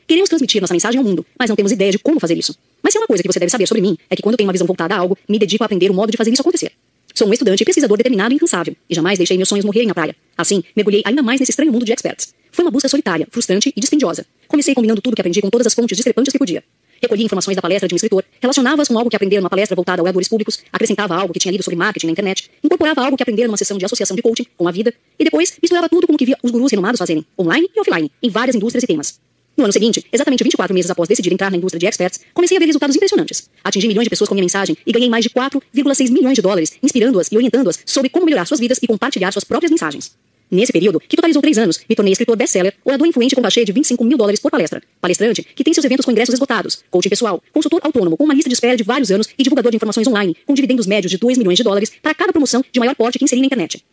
Queremos 0.06 0.30
transmitir 0.30 0.62
nossa 0.62 0.72
mensagem 0.72 0.98
ao 0.98 1.04
mundo, 1.04 1.26
mas 1.38 1.50
não 1.50 1.56
temos 1.56 1.70
ideia 1.70 1.92
de 1.92 1.98
como 1.98 2.18
fazer 2.18 2.38
isso. 2.38 2.56
Mas 2.82 2.94
se 2.94 2.98
é 2.98 3.02
uma 3.02 3.06
coisa 3.06 3.22
que 3.22 3.30
você 3.30 3.38
deve 3.38 3.50
saber 3.50 3.66
sobre 3.66 3.82
mim, 3.82 3.98
é 4.08 4.16
que 4.16 4.22
quando 4.22 4.38
tenho 4.38 4.48
uma 4.48 4.54
visão 4.54 4.66
voltada 4.66 4.94
a 4.94 4.98
algo, 4.98 5.18
me 5.28 5.38
dedico 5.38 5.64
a 5.64 5.66
aprender 5.66 5.90
o 5.90 5.94
modo 5.94 6.10
de 6.10 6.16
fazer 6.16 6.30
isso 6.30 6.40
acontecer. 6.40 6.72
Sou 7.16 7.28
um 7.28 7.32
estudante 7.32 7.62
e 7.62 7.64
pesquisador 7.64 7.96
determinado 7.96 8.34
e 8.34 8.34
incansável, 8.34 8.74
e 8.90 8.94
jamais 8.94 9.16
deixei 9.16 9.36
meus 9.36 9.48
sonhos 9.48 9.64
morrerem 9.64 9.86
na 9.86 9.94
praia. 9.94 10.16
Assim, 10.36 10.64
mergulhei 10.74 11.00
ainda 11.06 11.22
mais 11.22 11.38
nesse 11.38 11.52
estranho 11.52 11.70
mundo 11.70 11.84
de 11.84 11.92
experts. 11.92 12.34
Foi 12.50 12.64
uma 12.64 12.72
busca 12.72 12.88
solitária, 12.88 13.28
frustrante 13.30 13.72
e 13.76 13.80
dispendiosa. 13.80 14.26
Comecei 14.48 14.74
combinando 14.74 15.00
tudo 15.00 15.14
que 15.14 15.22
aprendi 15.22 15.40
com 15.40 15.48
todas 15.48 15.64
as 15.64 15.74
fontes 15.74 15.96
discrepantes 15.96 16.32
que 16.32 16.38
podia. 16.40 16.64
Recolhi 17.00 17.22
informações 17.22 17.54
da 17.54 17.62
palestra 17.62 17.86
de 17.86 17.94
um 17.94 17.96
escritor, 17.96 18.24
relacionava-as 18.40 18.88
com 18.88 18.98
algo 18.98 19.08
que 19.08 19.14
aprendera 19.14 19.40
numa 19.40 19.48
palestra 19.48 19.76
voltada 19.76 20.00
a 20.00 20.02
oradores 20.02 20.26
públicos, 20.26 20.58
acrescentava 20.72 21.14
algo 21.14 21.32
que 21.32 21.38
tinha 21.38 21.52
lido 21.52 21.62
sobre 21.62 21.76
marketing 21.76 22.06
na 22.06 22.12
internet, 22.12 22.50
incorporava 22.64 23.04
algo 23.04 23.16
que 23.16 23.22
aprendera 23.22 23.46
numa 23.46 23.58
sessão 23.58 23.78
de 23.78 23.84
associação 23.84 24.16
de 24.16 24.22
coaching 24.22 24.46
com 24.56 24.66
a 24.66 24.72
vida, 24.72 24.92
e 25.16 25.22
depois 25.22 25.56
misturava 25.62 25.88
tudo 25.88 26.08
com 26.08 26.14
o 26.14 26.16
que 26.16 26.26
via 26.26 26.36
os 26.42 26.50
gurus 26.50 26.72
renomados 26.72 26.98
fazerem, 26.98 27.24
online 27.38 27.70
e 27.76 27.80
offline, 27.80 28.10
em 28.20 28.28
várias 28.28 28.56
indústrias 28.56 28.82
e 28.82 28.86
temas. 28.88 29.20
No 29.56 29.64
ano 29.64 29.72
seguinte, 29.72 30.04
exatamente 30.12 30.42
24 30.42 30.74
meses 30.74 30.90
após 30.90 31.08
decidir 31.08 31.32
entrar 31.32 31.50
na 31.50 31.56
indústria 31.56 31.78
de 31.78 31.86
experts, 31.86 32.20
comecei 32.34 32.56
a 32.56 32.60
ver 32.60 32.66
resultados 32.66 32.96
impressionantes. 32.96 33.48
Atingi 33.62 33.86
milhões 33.86 34.04
de 34.04 34.10
pessoas 34.10 34.28
com 34.28 34.34
minha 34.34 34.42
mensagem 34.42 34.76
e 34.84 34.92
ganhei 34.92 35.08
mais 35.08 35.24
de 35.24 35.30
4,6 35.30 36.10
milhões 36.10 36.34
de 36.34 36.42
dólares, 36.42 36.72
inspirando-as 36.82 37.28
e 37.30 37.36
orientando-as 37.36 37.78
sobre 37.86 38.10
como 38.10 38.26
melhorar 38.26 38.46
suas 38.46 38.58
vidas 38.58 38.78
e 38.82 38.86
compartilhar 38.86 39.30
suas 39.30 39.44
próprias 39.44 39.70
mensagens. 39.70 40.12
Nesse 40.50 40.72
período, 40.72 41.00
que 41.00 41.16
totalizou 41.16 41.40
três 41.40 41.56
anos, 41.56 41.80
me 41.88 41.94
tornei 41.94 42.12
escritor 42.12 42.36
best-seller, 42.36 42.74
orador 42.84 43.06
influente 43.06 43.34
com 43.34 43.42
cachê 43.42 43.64
de 43.64 43.72
25 43.72 44.04
mil 44.04 44.18
dólares 44.18 44.40
por 44.40 44.50
palestra, 44.50 44.82
palestrante 45.00 45.46
que 45.54 45.64
tem 45.64 45.72
seus 45.72 45.84
eventos 45.84 46.04
com 46.04 46.12
ingressos 46.12 46.34
esgotados, 46.34 46.84
coaching 46.90 47.08
pessoal, 47.08 47.42
consultor 47.52 47.80
autônomo 47.82 48.16
com 48.16 48.24
uma 48.24 48.34
lista 48.34 48.48
de 48.48 48.54
espera 48.54 48.76
de 48.76 48.82
vários 48.82 49.10
anos 49.10 49.28
e 49.38 49.42
divulgador 49.42 49.70
de 49.70 49.76
informações 49.76 50.06
online, 50.06 50.36
com 50.44 50.54
dividendos 50.54 50.86
médios 50.86 51.10
de 51.10 51.18
2 51.18 51.38
milhões 51.38 51.56
de 51.56 51.64
dólares 51.64 51.92
para 52.02 52.14
cada 52.14 52.32
promoção 52.32 52.62
de 52.70 52.80
maior 52.80 52.94
porte 52.94 53.18
que 53.18 53.24
inseri 53.24 53.40
na 53.40 53.46
internet. 53.46 53.84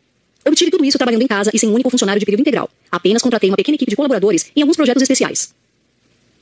Obtive 0.45 0.71
tudo 0.71 0.83
isso 0.83 0.97
trabalhando 0.97 1.21
em 1.21 1.27
casa 1.27 1.51
e 1.53 1.59
sem 1.59 1.69
um 1.69 1.73
único 1.73 1.89
funcionário 1.89 2.19
de 2.19 2.25
período 2.25 2.41
integral. 2.41 2.69
Apenas 2.91 3.21
contratei 3.21 3.49
uma 3.49 3.57
pequena 3.57 3.75
equipe 3.75 3.89
de 3.89 3.95
colaboradores 3.95 4.51
em 4.55 4.61
alguns 4.61 4.75
projetos 4.75 5.01
especiais. 5.01 5.53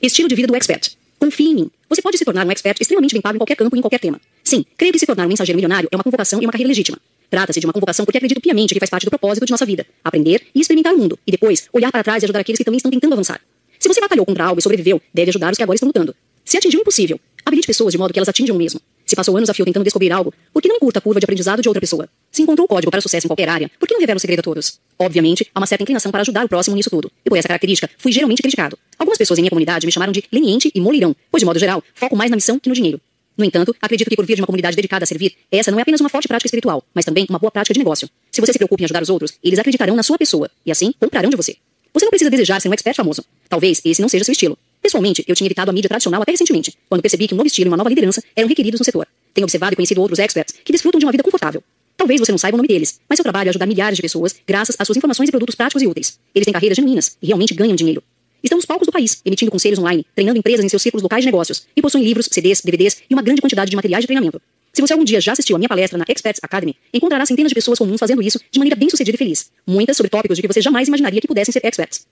Estilo 0.00 0.28
de 0.28 0.34
vida 0.34 0.48
do 0.48 0.56
expert. 0.56 0.92
Confie 1.18 1.48
em 1.48 1.54
mim. 1.54 1.70
Você 1.88 2.00
pode 2.00 2.16
se 2.16 2.24
tornar 2.24 2.46
um 2.46 2.50
expert 2.50 2.80
extremamente 2.80 3.12
bem 3.12 3.20
pago 3.20 3.36
em 3.36 3.38
qualquer 3.38 3.56
campo 3.56 3.76
e 3.76 3.78
em 3.78 3.82
qualquer 3.82 4.00
tema. 4.00 4.18
Sim, 4.42 4.64
creio 4.78 4.92
que 4.92 4.98
se 4.98 5.04
tornar 5.04 5.26
um 5.26 5.28
mensageiro 5.28 5.56
milionário 5.56 5.88
é 5.92 5.96
uma 5.96 6.02
convocação 6.02 6.40
e 6.40 6.46
uma 6.46 6.52
carreira 6.52 6.68
legítima. 6.68 6.98
Trata-se 7.28 7.60
de 7.60 7.66
uma 7.66 7.72
convocação 7.72 8.06
porque 8.06 8.16
acredito 8.16 8.40
piamente 8.40 8.72
que 8.72 8.80
faz 8.80 8.88
parte 8.88 9.04
do 9.04 9.10
propósito 9.10 9.44
de 9.44 9.52
nossa 9.52 9.66
vida. 9.66 9.86
Aprender 10.02 10.42
e 10.54 10.60
experimentar 10.60 10.94
o 10.94 10.98
mundo. 10.98 11.18
E 11.26 11.30
depois, 11.30 11.68
olhar 11.72 11.92
para 11.92 12.02
trás 12.02 12.22
e 12.22 12.26
ajudar 12.26 12.40
aqueles 12.40 12.58
que 12.58 12.64
também 12.64 12.78
estão 12.78 12.90
tentando 12.90 13.12
avançar. 13.12 13.40
Se 13.78 13.86
você 13.86 14.00
batalhou 14.00 14.24
contra 14.24 14.44
algo 14.44 14.58
e 14.58 14.62
sobreviveu, 14.62 15.00
deve 15.12 15.28
ajudar 15.28 15.52
os 15.52 15.56
que 15.58 15.62
agora 15.62 15.76
estão 15.76 15.86
lutando. 15.86 16.14
Se 16.44 16.56
atingiu 16.56 16.80
o 16.80 16.82
impossível, 16.82 17.20
habilite 17.44 17.66
pessoas 17.66 17.92
de 17.92 17.98
modo 17.98 18.12
que 18.12 18.18
elas 18.18 18.28
atinjam 18.28 18.56
o 18.56 18.58
mesmo. 18.58 18.80
Se 19.06 19.14
passou 19.14 19.36
anos 19.36 19.48
a 19.50 19.54
fio 19.54 19.64
tentando 19.64 19.84
descobrir 19.84 20.10
algo, 20.10 20.32
por 20.52 20.62
que 20.62 20.68
não 20.68 20.76
encurta 20.76 20.98
a 20.98 21.02
curva 21.02 21.20
de 21.20 21.24
aprendizado 21.24 21.62
de 21.62 21.68
outra 21.68 21.80
pessoa? 21.80 22.08
Se 22.30 22.42
encontrou 22.42 22.64
o 22.64 22.68
código 22.68 22.90
para 22.90 22.98
o 22.98 23.02
sucesso 23.02 23.26
em 23.26 23.28
qualquer 23.28 23.48
área, 23.48 23.70
por 23.78 23.88
que 23.88 23.94
não 23.94 24.00
revela 24.00 24.16
o 24.16 24.20
segredo 24.20 24.40
a 24.40 24.42
todos? 24.42 24.78
Obviamente, 24.98 25.48
há 25.52 25.58
uma 25.58 25.66
certa 25.66 25.82
inclinação 25.82 26.12
para 26.12 26.20
ajudar 26.20 26.44
o 26.44 26.48
próximo 26.48 26.76
nisso 26.76 26.88
tudo. 26.88 27.10
E 27.24 27.28
por 27.28 27.36
essa 27.36 27.48
característica, 27.48 27.90
fui 27.98 28.12
geralmente 28.12 28.40
criticado. 28.40 28.78
Algumas 28.98 29.18
pessoas 29.18 29.38
em 29.38 29.42
minha 29.42 29.50
comunidade 29.50 29.84
me 29.84 29.90
chamaram 29.90 30.12
de 30.12 30.22
leniente 30.30 30.70
e 30.72 30.80
moleirão, 30.80 31.14
pois 31.30 31.40
de 31.40 31.44
modo 31.44 31.58
geral, 31.58 31.82
foco 31.94 32.14
mais 32.14 32.30
na 32.30 32.36
missão 32.36 32.58
que 32.58 32.68
no 32.68 32.74
dinheiro. 32.74 33.00
No 33.36 33.44
entanto, 33.44 33.74
acredito 33.80 34.08
que 34.08 34.16
por 34.16 34.26
vir 34.26 34.36
de 34.36 34.42
uma 34.42 34.46
comunidade 34.46 34.76
dedicada 34.76 35.02
a 35.02 35.06
servir, 35.06 35.34
essa 35.50 35.70
não 35.70 35.78
é 35.78 35.82
apenas 35.82 36.00
uma 36.00 36.08
forte 36.08 36.28
prática 36.28 36.46
espiritual, 36.46 36.84
mas 36.94 37.04
também 37.04 37.26
uma 37.28 37.38
boa 37.38 37.50
prática 37.50 37.72
de 37.72 37.78
negócio. 37.78 38.08
Se 38.30 38.40
você 38.40 38.52
se 38.52 38.58
preocupa 38.58 38.82
em 38.82 38.84
ajudar 38.84 39.02
os 39.02 39.08
outros, 39.08 39.32
eles 39.42 39.58
acreditarão 39.58 39.96
na 39.96 40.02
sua 40.02 40.18
pessoa 40.18 40.50
e 40.64 40.70
assim 40.70 40.92
comprarão 41.00 41.30
de 41.30 41.36
você. 41.36 41.56
Você 41.92 42.04
não 42.04 42.10
precisa 42.10 42.30
desejar 42.30 42.60
ser 42.60 42.68
um 42.68 42.74
expert 42.74 42.96
famoso. 42.96 43.24
Talvez 43.48 43.80
esse 43.84 44.00
não 44.00 44.08
seja 44.08 44.24
seu 44.24 44.32
estilo. 44.32 44.56
Pessoalmente, 44.80 45.24
eu 45.26 45.34
tinha 45.34 45.46
evitado 45.46 45.70
a 45.70 45.74
mídia 45.74 45.88
tradicional 45.88 46.22
até 46.22 46.32
recentemente, 46.32 46.74
quando 46.88 47.02
percebi 47.02 47.26
que 47.26 47.34
um 47.34 47.36
novo 47.36 47.48
estilo 47.48 47.68
e 47.68 47.70
uma 47.70 47.76
nova 47.76 47.88
liderança 47.88 48.22
eram 48.36 48.48
requeridos 48.48 48.78
no 48.78 48.84
setor. 48.84 49.08
Tenho 49.34 49.44
observado 49.44 49.72
e 49.72 49.76
conhecido 49.76 50.00
outros 50.00 50.18
experts 50.18 50.54
que 50.64 50.72
desfrutam 50.72 50.98
de 50.98 51.04
uma 51.04 51.12
vida 51.12 51.24
confortável. 51.24 51.62
Talvez 52.00 52.18
você 52.18 52.32
não 52.32 52.38
saiba 52.38 52.54
o 52.54 52.56
nome 52.56 52.66
deles, 52.66 52.98
mas 53.06 53.18
seu 53.18 53.22
trabalho 53.22 53.48
é 53.48 53.50
ajudar 53.50 53.66
milhares 53.66 53.94
de 53.94 54.00
pessoas 54.00 54.34
graças 54.46 54.74
às 54.78 54.86
suas 54.86 54.96
informações 54.96 55.28
e 55.28 55.30
produtos 55.30 55.54
práticos 55.54 55.82
e 55.82 55.86
úteis. 55.86 56.18
Eles 56.34 56.46
têm 56.46 56.52
carreiras 56.52 56.74
genuínas 56.74 57.18
e 57.20 57.26
realmente 57.26 57.52
ganham 57.52 57.76
dinheiro. 57.76 58.02
Estão 58.42 58.56
nos 58.56 58.64
palcos 58.64 58.86
do 58.86 58.90
país, 58.90 59.20
emitindo 59.22 59.50
conselhos 59.50 59.78
online, 59.78 60.06
treinando 60.14 60.38
empresas 60.38 60.64
em 60.64 60.68
seus 60.70 60.80
círculos 60.80 61.02
locais 61.02 61.22
de 61.22 61.26
negócios, 61.26 61.66
e 61.76 61.82
possuem 61.82 62.02
livros, 62.02 62.26
CDs, 62.32 62.62
DVDs 62.62 63.02
e 63.10 63.12
uma 63.12 63.20
grande 63.20 63.42
quantidade 63.42 63.68
de 63.68 63.76
materiais 63.76 64.02
de 64.02 64.06
treinamento. 64.06 64.40
Se 64.72 64.80
você 64.80 64.94
algum 64.94 65.04
dia 65.04 65.20
já 65.20 65.32
assistiu 65.32 65.56
a 65.56 65.58
minha 65.58 65.68
palestra 65.68 65.98
na 65.98 66.06
Experts 66.08 66.40
Academy, 66.42 66.74
encontrará 66.90 67.26
centenas 67.26 67.50
de 67.50 67.54
pessoas 67.54 67.78
comuns 67.78 68.00
fazendo 68.00 68.22
isso 68.22 68.40
de 68.50 68.58
maneira 68.58 68.76
bem 68.76 68.88
sucedida 68.88 69.14
e 69.14 69.18
feliz. 69.18 69.50
Muitas 69.66 69.94
sobre 69.94 70.08
tópicos 70.08 70.38
de 70.38 70.40
que 70.40 70.48
você 70.48 70.62
jamais 70.62 70.88
imaginaria 70.88 71.20
que 71.20 71.28
pudessem 71.28 71.52
ser 71.52 71.60
experts. 71.62 72.06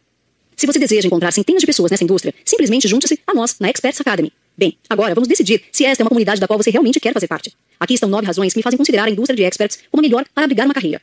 Se 0.55 0.67
você 0.67 0.79
deseja 0.79 1.07
encontrar 1.07 1.33
centenas 1.33 1.63
de 1.63 1.67
pessoas 1.67 1.91
nessa 1.91 2.05
indústria, 2.05 2.35
simplesmente 2.45 2.87
junte-se 2.87 3.19
a 3.27 3.33
nós 3.33 3.57
na 3.59 3.71
Experts 3.71 4.03
Academy. 4.03 4.31
Bem, 4.59 4.77
agora 4.91 5.15
vamos 5.15 5.29
decidir 5.29 5.63
se 5.71 5.85
esta 5.85 6.03
é 6.03 6.05
uma 6.05 6.09
comunidade 6.09 6.41
da 6.41 6.49
qual 6.49 6.59
você 6.59 6.69
realmente 6.69 6.99
quer 6.99 7.13
fazer 7.13 7.29
parte. 7.29 7.55
Aqui 7.79 7.95
estão 7.95 8.09
nove 8.09 8.27
razões 8.27 8.53
que 8.53 8.59
me 8.59 8.63
fazem 8.65 8.77
considerar 8.77 9.07
a 9.07 9.11
indústria 9.11 9.37
de 9.37 9.45
experts 9.45 9.79
como 9.89 10.01
a 10.01 10.03
melhor 10.03 10.25
para 10.35 10.43
abrigar 10.43 10.67
uma 10.67 10.75
carreira. 10.75 11.01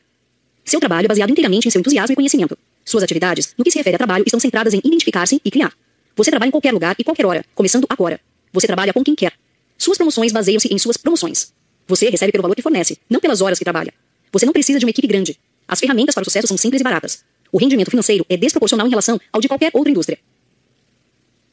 Seu 0.62 0.78
trabalho 0.78 1.06
é 1.06 1.08
baseado 1.08 1.30
inteiramente 1.30 1.66
em 1.66 1.70
seu 1.70 1.78
entusiasmo 1.78 2.12
e 2.12 2.16
conhecimento. 2.16 2.58
Suas 2.84 3.02
atividades, 3.02 3.54
no 3.56 3.64
que 3.64 3.70
se 3.70 3.78
refere 3.78 3.94
a 3.94 3.98
trabalho, 3.98 4.24
estão 4.26 4.38
centradas 4.38 4.74
em 4.74 4.78
identificar-se 4.84 5.40
e 5.42 5.50
criar. 5.50 5.72
Você 6.14 6.30
trabalha 6.30 6.48
em 6.48 6.50
qualquer 6.50 6.70
lugar 6.70 6.94
e 6.98 7.02
qualquer 7.02 7.24
hora, 7.24 7.46
começando 7.54 7.86
agora. 7.88 8.20
Você 8.52 8.66
trabalha 8.66 8.92
com 8.92 9.02
quem 9.02 9.14
quer. 9.14 9.32
Suas 9.78 9.96
promoções 9.96 10.32
baseiam-se 10.32 10.68
em 10.70 10.76
suas 10.76 10.98
promoções. 10.98 11.50
Você 11.88 12.10
recebe 12.10 12.32
pelo 12.32 12.42
valor 12.42 12.56
que 12.56 12.62
fornece, 12.62 12.98
não 13.08 13.20
pelas 13.20 13.40
horas 13.40 13.58
que 13.58 13.64
trabalha. 13.64 13.94
Você 14.32 14.44
não 14.44 14.52
precisa 14.52 14.78
de 14.78 14.84
uma 14.84 14.90
equipe 14.90 15.08
grande. 15.08 15.38
As 15.66 15.80
ferramentas 15.80 16.14
para 16.14 16.22
o 16.22 16.24
sucesso 16.26 16.46
são 16.46 16.58
simples 16.58 16.82
e 16.82 16.84
baratas. 16.84 17.24
O 17.50 17.56
rendimento 17.56 17.88
financeiro 17.88 18.26
é 18.28 18.36
desproporcional 18.36 18.86
em 18.86 18.90
relação 18.90 19.18
ao 19.32 19.40
de 19.40 19.48
qualquer 19.48 19.70
outra 19.72 19.90
indústria. 19.90 20.18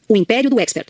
O 0.09 0.17
império 0.17 0.49
do 0.49 0.59
expert. 0.59 0.87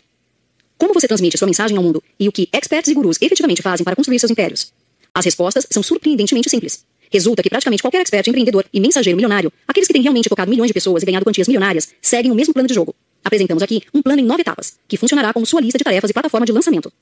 Como 0.84 0.92
você 0.92 1.08
transmite 1.08 1.38
sua 1.38 1.46
mensagem 1.46 1.78
ao 1.78 1.82
mundo 1.82 2.02
e 2.20 2.28
o 2.28 2.32
que 2.32 2.46
experts 2.52 2.90
e 2.90 2.94
gurus 2.94 3.16
efetivamente 3.18 3.62
fazem 3.62 3.82
para 3.82 3.96
construir 3.96 4.18
seus 4.18 4.30
impérios? 4.30 4.70
As 5.14 5.24
respostas 5.24 5.66
são 5.70 5.82
surpreendentemente 5.82 6.50
simples. 6.50 6.84
Resulta 7.10 7.42
que 7.42 7.48
praticamente 7.48 7.82
qualquer 7.82 8.02
expert 8.02 8.28
empreendedor 8.28 8.66
e 8.70 8.78
mensageiro 8.78 9.16
milionário, 9.16 9.50
aqueles 9.66 9.86
que 9.86 9.94
têm 9.94 10.02
realmente 10.02 10.28
tocado 10.28 10.50
milhões 10.50 10.68
de 10.68 10.74
pessoas 10.74 11.02
e 11.02 11.06
ganhado 11.06 11.24
quantias 11.24 11.48
milionárias, 11.48 11.88
seguem 12.02 12.30
o 12.30 12.34
mesmo 12.34 12.52
plano 12.52 12.68
de 12.68 12.74
jogo. 12.74 12.94
Apresentamos 13.24 13.62
aqui 13.62 13.80
um 13.94 14.02
plano 14.02 14.20
em 14.20 14.26
nove 14.26 14.42
etapas, 14.42 14.78
que 14.86 14.98
funcionará 14.98 15.32
como 15.32 15.46
sua 15.46 15.62
lista 15.62 15.78
de 15.78 15.84
tarefas 15.84 16.10
e 16.10 16.12
plataforma 16.12 16.44
de 16.44 16.52
lançamento. 16.52 16.92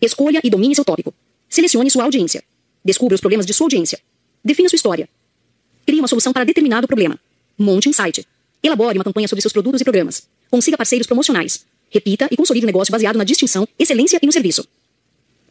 Escolha 0.00 0.40
e 0.42 0.50
domine 0.50 0.74
seu 0.74 0.84
tópico. 0.84 1.14
Selecione 1.48 1.92
sua 1.92 2.02
audiência. 2.02 2.42
Descubra 2.84 3.14
os 3.14 3.20
problemas 3.20 3.46
de 3.46 3.54
sua 3.54 3.66
audiência. 3.66 4.00
Defina 4.44 4.68
sua 4.68 4.74
história. 4.74 5.08
Crie 5.86 6.00
uma 6.00 6.08
solução 6.08 6.32
para 6.32 6.42
determinado 6.42 6.88
problema. 6.88 7.16
Monte 7.56 7.88
um 7.88 7.92
site. 7.92 8.26
Elabore 8.60 8.98
uma 8.98 9.04
campanha 9.04 9.28
sobre 9.28 9.42
seus 9.42 9.52
produtos 9.52 9.80
e 9.80 9.84
programas. 9.84 10.26
Consiga 10.50 10.76
parceiros 10.76 11.06
promocionais. 11.06 11.64
Repita 11.92 12.26
e 12.30 12.36
consolide 12.36 12.64
um 12.64 12.68
negócio 12.68 12.90
baseado 12.90 13.16
na 13.16 13.24
distinção, 13.24 13.68
excelência 13.78 14.18
e 14.22 14.26
no 14.26 14.32
serviço. 14.32 14.66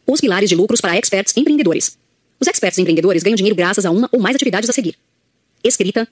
Os 0.07 0.19
pilares 0.19 0.49
de 0.49 0.55
lucros 0.55 0.81
para 0.81 0.97
experts 0.97 1.38
empreendedores. 1.38 1.97
Os 2.39 2.47
experts 2.47 2.79
empreendedores 2.79 3.21
ganham 3.21 3.35
dinheiro 3.35 3.55
graças 3.55 3.85
a 3.85 3.91
uma 3.91 4.09
ou 4.11 4.19
mais 4.19 4.35
atividades 4.35 4.67
a 4.67 4.73
seguir: 4.73 4.97
escrita, 5.63 6.07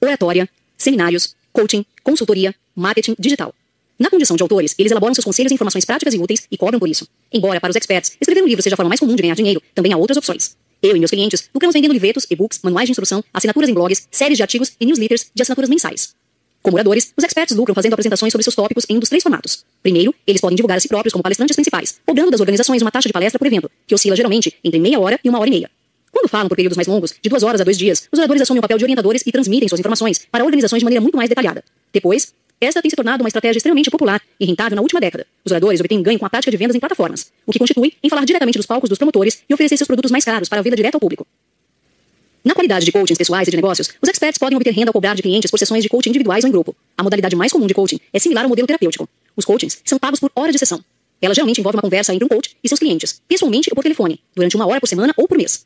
oratória, 0.00 0.48
seminários, 0.76 1.36
coaching, 1.52 1.86
consultoria, 2.02 2.52
marketing 2.74 3.14
digital. 3.16 3.54
Na 3.96 4.10
condição 4.10 4.36
de 4.36 4.42
autores, 4.42 4.74
eles 4.76 4.90
elaboram 4.90 5.14
seus 5.14 5.24
conselhos 5.24 5.52
e 5.52 5.54
informações 5.54 5.84
práticas 5.84 6.12
e 6.14 6.18
úteis 6.18 6.48
e 6.50 6.56
cobram 6.56 6.80
por 6.80 6.88
isso. 6.88 7.06
Embora 7.32 7.60
para 7.60 7.70
os 7.70 7.76
experts, 7.76 8.16
escrever 8.20 8.42
um 8.42 8.46
livro 8.46 8.60
seja 8.60 8.74
a 8.74 8.76
forma 8.76 8.88
mais 8.88 8.98
comum 8.98 9.14
de 9.14 9.22
ganhar 9.22 9.36
dinheiro, 9.36 9.62
também 9.72 9.92
há 9.92 9.96
outras 9.96 10.16
opções. 10.16 10.56
Eu 10.82 10.96
e 10.96 10.98
meus 10.98 11.12
clientes 11.12 11.48
lucramos 11.54 11.74
vendendo 11.74 11.92
livretos, 11.92 12.26
e-books, 12.28 12.58
manuais 12.60 12.88
de 12.88 12.90
instrução, 12.90 13.22
assinaturas 13.32 13.70
em 13.70 13.74
blogs, 13.74 14.08
séries 14.10 14.36
de 14.36 14.42
artigos 14.42 14.72
e 14.80 14.84
newsletters 14.84 15.30
de 15.32 15.42
assinaturas 15.42 15.70
mensais. 15.70 16.16
Como 16.62 16.76
oradores, 16.76 17.12
os 17.16 17.24
experts 17.24 17.56
lucram 17.56 17.74
fazendo 17.74 17.92
apresentações 17.92 18.32
sobre 18.32 18.44
seus 18.44 18.54
tópicos 18.54 18.86
em 18.88 18.96
um 18.96 19.00
dos 19.00 19.08
três 19.08 19.22
formatos. 19.22 19.64
Primeiro, 19.82 20.14
eles 20.24 20.40
podem 20.40 20.54
divulgar 20.54 20.78
a 20.78 20.80
si 20.80 20.86
próprios 20.86 21.12
como 21.12 21.22
palestrantes 21.22 21.56
principais, 21.56 22.00
cobrando 22.06 22.30
das 22.30 22.40
organizações 22.40 22.80
uma 22.82 22.90
taxa 22.90 23.08
de 23.08 23.12
palestra 23.12 23.38
por 23.38 23.46
evento, 23.46 23.68
que 23.84 23.94
oscila 23.94 24.14
geralmente 24.14 24.54
entre 24.62 24.78
meia 24.78 25.00
hora 25.00 25.18
e 25.24 25.28
uma 25.28 25.40
hora 25.40 25.48
e 25.48 25.52
meia. 25.52 25.70
Quando 26.12 26.28
falam 26.28 26.48
por 26.48 26.54
períodos 26.54 26.76
mais 26.76 26.86
longos, 26.86 27.14
de 27.20 27.28
duas 27.28 27.42
horas 27.42 27.60
a 27.60 27.64
dois 27.64 27.76
dias, 27.76 28.08
os 28.12 28.18
oradores 28.18 28.42
assumem 28.42 28.60
o 28.60 28.62
papel 28.62 28.78
de 28.78 28.84
orientadores 28.84 29.22
e 29.26 29.32
transmitem 29.32 29.68
suas 29.68 29.80
informações 29.80 30.20
para 30.30 30.44
organizações 30.44 30.78
de 30.78 30.84
maneira 30.84 31.00
muito 31.00 31.16
mais 31.16 31.28
detalhada. 31.28 31.64
Depois, 31.92 32.32
esta 32.60 32.80
tem 32.80 32.88
se 32.88 32.94
tornado 32.94 33.24
uma 33.24 33.28
estratégia 33.28 33.58
extremamente 33.58 33.90
popular 33.90 34.22
e 34.38 34.46
rentável 34.46 34.76
na 34.76 34.82
última 34.82 35.00
década. 35.00 35.26
Os 35.44 35.50
oradores 35.50 35.80
obtêm 35.80 36.00
ganho 36.00 36.18
com 36.18 36.26
a 36.26 36.30
prática 36.30 36.48
de 36.48 36.56
vendas 36.56 36.76
em 36.76 36.78
plataformas, 36.78 37.32
o 37.44 37.50
que 37.50 37.58
constitui 37.58 37.94
em 38.00 38.08
falar 38.08 38.24
diretamente 38.24 38.56
dos 38.56 38.66
palcos 38.66 38.88
dos 38.88 38.98
promotores 38.98 39.42
e 39.48 39.52
oferecer 39.52 39.76
seus 39.76 39.88
produtos 39.88 40.12
mais 40.12 40.24
caros 40.24 40.48
para 40.48 40.60
a 40.60 40.62
venda 40.62 40.76
direta 40.76 40.96
ao 40.96 41.00
público. 41.00 41.26
Na 42.44 42.54
qualidade 42.54 42.84
de 42.84 42.90
coachings 42.90 43.16
pessoais 43.16 43.46
e 43.46 43.50
de 43.52 43.56
negócios, 43.56 43.88
os 44.02 44.08
experts 44.08 44.36
podem 44.36 44.56
obter 44.56 44.72
renda 44.72 44.90
ao 44.90 44.92
cobrar 44.92 45.14
de 45.14 45.22
clientes 45.22 45.48
por 45.48 45.58
sessões 45.58 45.82
de 45.82 45.88
coaching 45.88 46.10
individuais 46.10 46.42
ou 46.42 46.48
em 46.48 46.52
grupo. 46.52 46.74
A 46.98 47.02
modalidade 47.02 47.36
mais 47.36 47.52
comum 47.52 47.68
de 47.68 47.74
coaching 47.74 48.00
é 48.12 48.18
similar 48.18 48.44
ao 48.44 48.48
modelo 48.48 48.66
terapêutico. 48.66 49.08
Os 49.36 49.44
coachings 49.44 49.78
são 49.84 49.96
pagos 49.96 50.18
por 50.18 50.30
hora 50.34 50.50
de 50.50 50.58
sessão. 50.58 50.82
Ela 51.20 51.34
geralmente 51.34 51.60
envolve 51.60 51.76
uma 51.76 51.82
conversa 51.82 52.12
entre 52.12 52.24
um 52.24 52.28
coach 52.28 52.56
e 52.62 52.68
seus 52.68 52.80
clientes, 52.80 53.22
pessoalmente 53.28 53.70
ou 53.70 53.76
por 53.76 53.84
telefone, 53.84 54.20
durante 54.34 54.56
uma 54.56 54.66
hora 54.66 54.80
por 54.80 54.88
semana 54.88 55.14
ou 55.16 55.28
por 55.28 55.38
mês. 55.38 55.64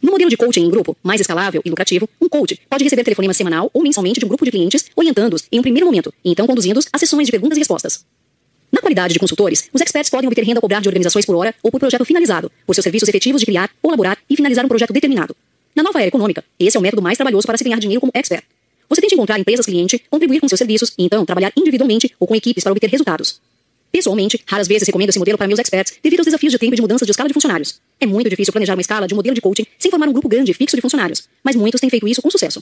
No 0.00 0.12
modelo 0.12 0.30
de 0.30 0.36
coaching 0.36 0.64
em 0.64 0.70
grupo, 0.70 0.96
mais 1.02 1.20
escalável 1.20 1.60
e 1.62 1.68
lucrativo, 1.68 2.08
um 2.18 2.28
coach 2.28 2.58
pode 2.70 2.84
receber 2.84 3.04
telefonema 3.04 3.34
semanal 3.34 3.70
ou 3.74 3.82
mensalmente 3.82 4.18
de 4.18 4.24
um 4.24 4.28
grupo 4.28 4.46
de 4.46 4.50
clientes, 4.50 4.86
orientando-os 4.96 5.44
em 5.52 5.58
um 5.58 5.62
primeiro 5.62 5.84
momento 5.84 6.14
e 6.24 6.30
então 6.30 6.46
conduzindo-os 6.46 6.86
a 6.90 6.98
sessões 6.98 7.26
de 7.26 7.32
perguntas 7.32 7.58
e 7.58 7.60
respostas. 7.60 8.06
Na 8.72 8.80
qualidade 8.80 9.12
de 9.12 9.18
consultores, 9.18 9.68
os 9.74 9.80
experts 9.82 10.08
podem 10.08 10.26
obter 10.26 10.44
renda 10.44 10.58
ao 10.58 10.62
cobrar 10.62 10.80
de 10.80 10.88
organizações 10.88 11.26
por 11.26 11.34
hora 11.36 11.54
ou 11.62 11.70
por 11.70 11.80
projeto 11.80 12.04
finalizado, 12.06 12.50
por 12.66 12.74
seus 12.74 12.84
serviços 12.84 13.08
efetivos 13.10 13.40
de 13.40 13.46
criar, 13.46 13.70
elaborar 13.84 14.16
e 14.30 14.36
finalizar 14.36 14.64
um 14.64 14.68
projeto 14.68 14.92
determinado. 14.92 15.36
Na 15.78 15.84
nova 15.84 16.00
era 16.00 16.08
econômica, 16.08 16.44
esse 16.58 16.76
é 16.76 16.80
o 16.80 16.82
método 16.82 17.00
mais 17.00 17.16
trabalhoso 17.16 17.46
para 17.46 17.56
se 17.56 17.62
ganhar 17.62 17.78
dinheiro 17.78 18.00
como 18.00 18.10
expert. 18.12 18.42
Você 18.88 19.00
tem 19.00 19.06
de 19.06 19.14
encontrar 19.14 19.38
empresas 19.38 19.64
cliente, 19.64 20.02
contribuir 20.10 20.40
com 20.40 20.48
seus 20.48 20.58
serviços 20.58 20.92
e 20.98 21.04
então 21.04 21.24
trabalhar 21.24 21.52
individualmente 21.56 22.12
ou 22.18 22.26
com 22.26 22.34
equipes 22.34 22.64
para 22.64 22.72
obter 22.72 22.90
resultados. 22.90 23.40
Pessoalmente, 23.92 24.42
raras 24.44 24.66
vezes 24.66 24.88
recomendo 24.88 25.10
esse 25.10 25.20
modelo 25.20 25.38
para 25.38 25.46
meus 25.46 25.60
experts 25.60 25.94
devido 26.02 26.18
aos 26.18 26.24
desafios 26.24 26.50
de 26.50 26.58
tempo 26.58 26.72
e 26.72 26.74
de 26.74 26.82
mudanças 26.82 27.06
de 27.06 27.12
escala 27.12 27.28
de 27.28 27.32
funcionários. 27.32 27.80
É 28.00 28.06
muito 28.06 28.28
difícil 28.28 28.52
planejar 28.52 28.74
uma 28.74 28.80
escala 28.80 29.06
de 29.06 29.14
um 29.14 29.18
modelo 29.18 29.36
de 29.36 29.40
coaching 29.40 29.64
sem 29.78 29.88
formar 29.88 30.08
um 30.08 30.12
grupo 30.12 30.28
grande 30.28 30.50
e 30.50 30.54
fixo 30.54 30.74
de 30.74 30.82
funcionários, 30.82 31.28
mas 31.44 31.54
muitos 31.54 31.80
têm 31.80 31.88
feito 31.88 32.08
isso 32.08 32.20
com 32.20 32.28
sucesso. 32.28 32.60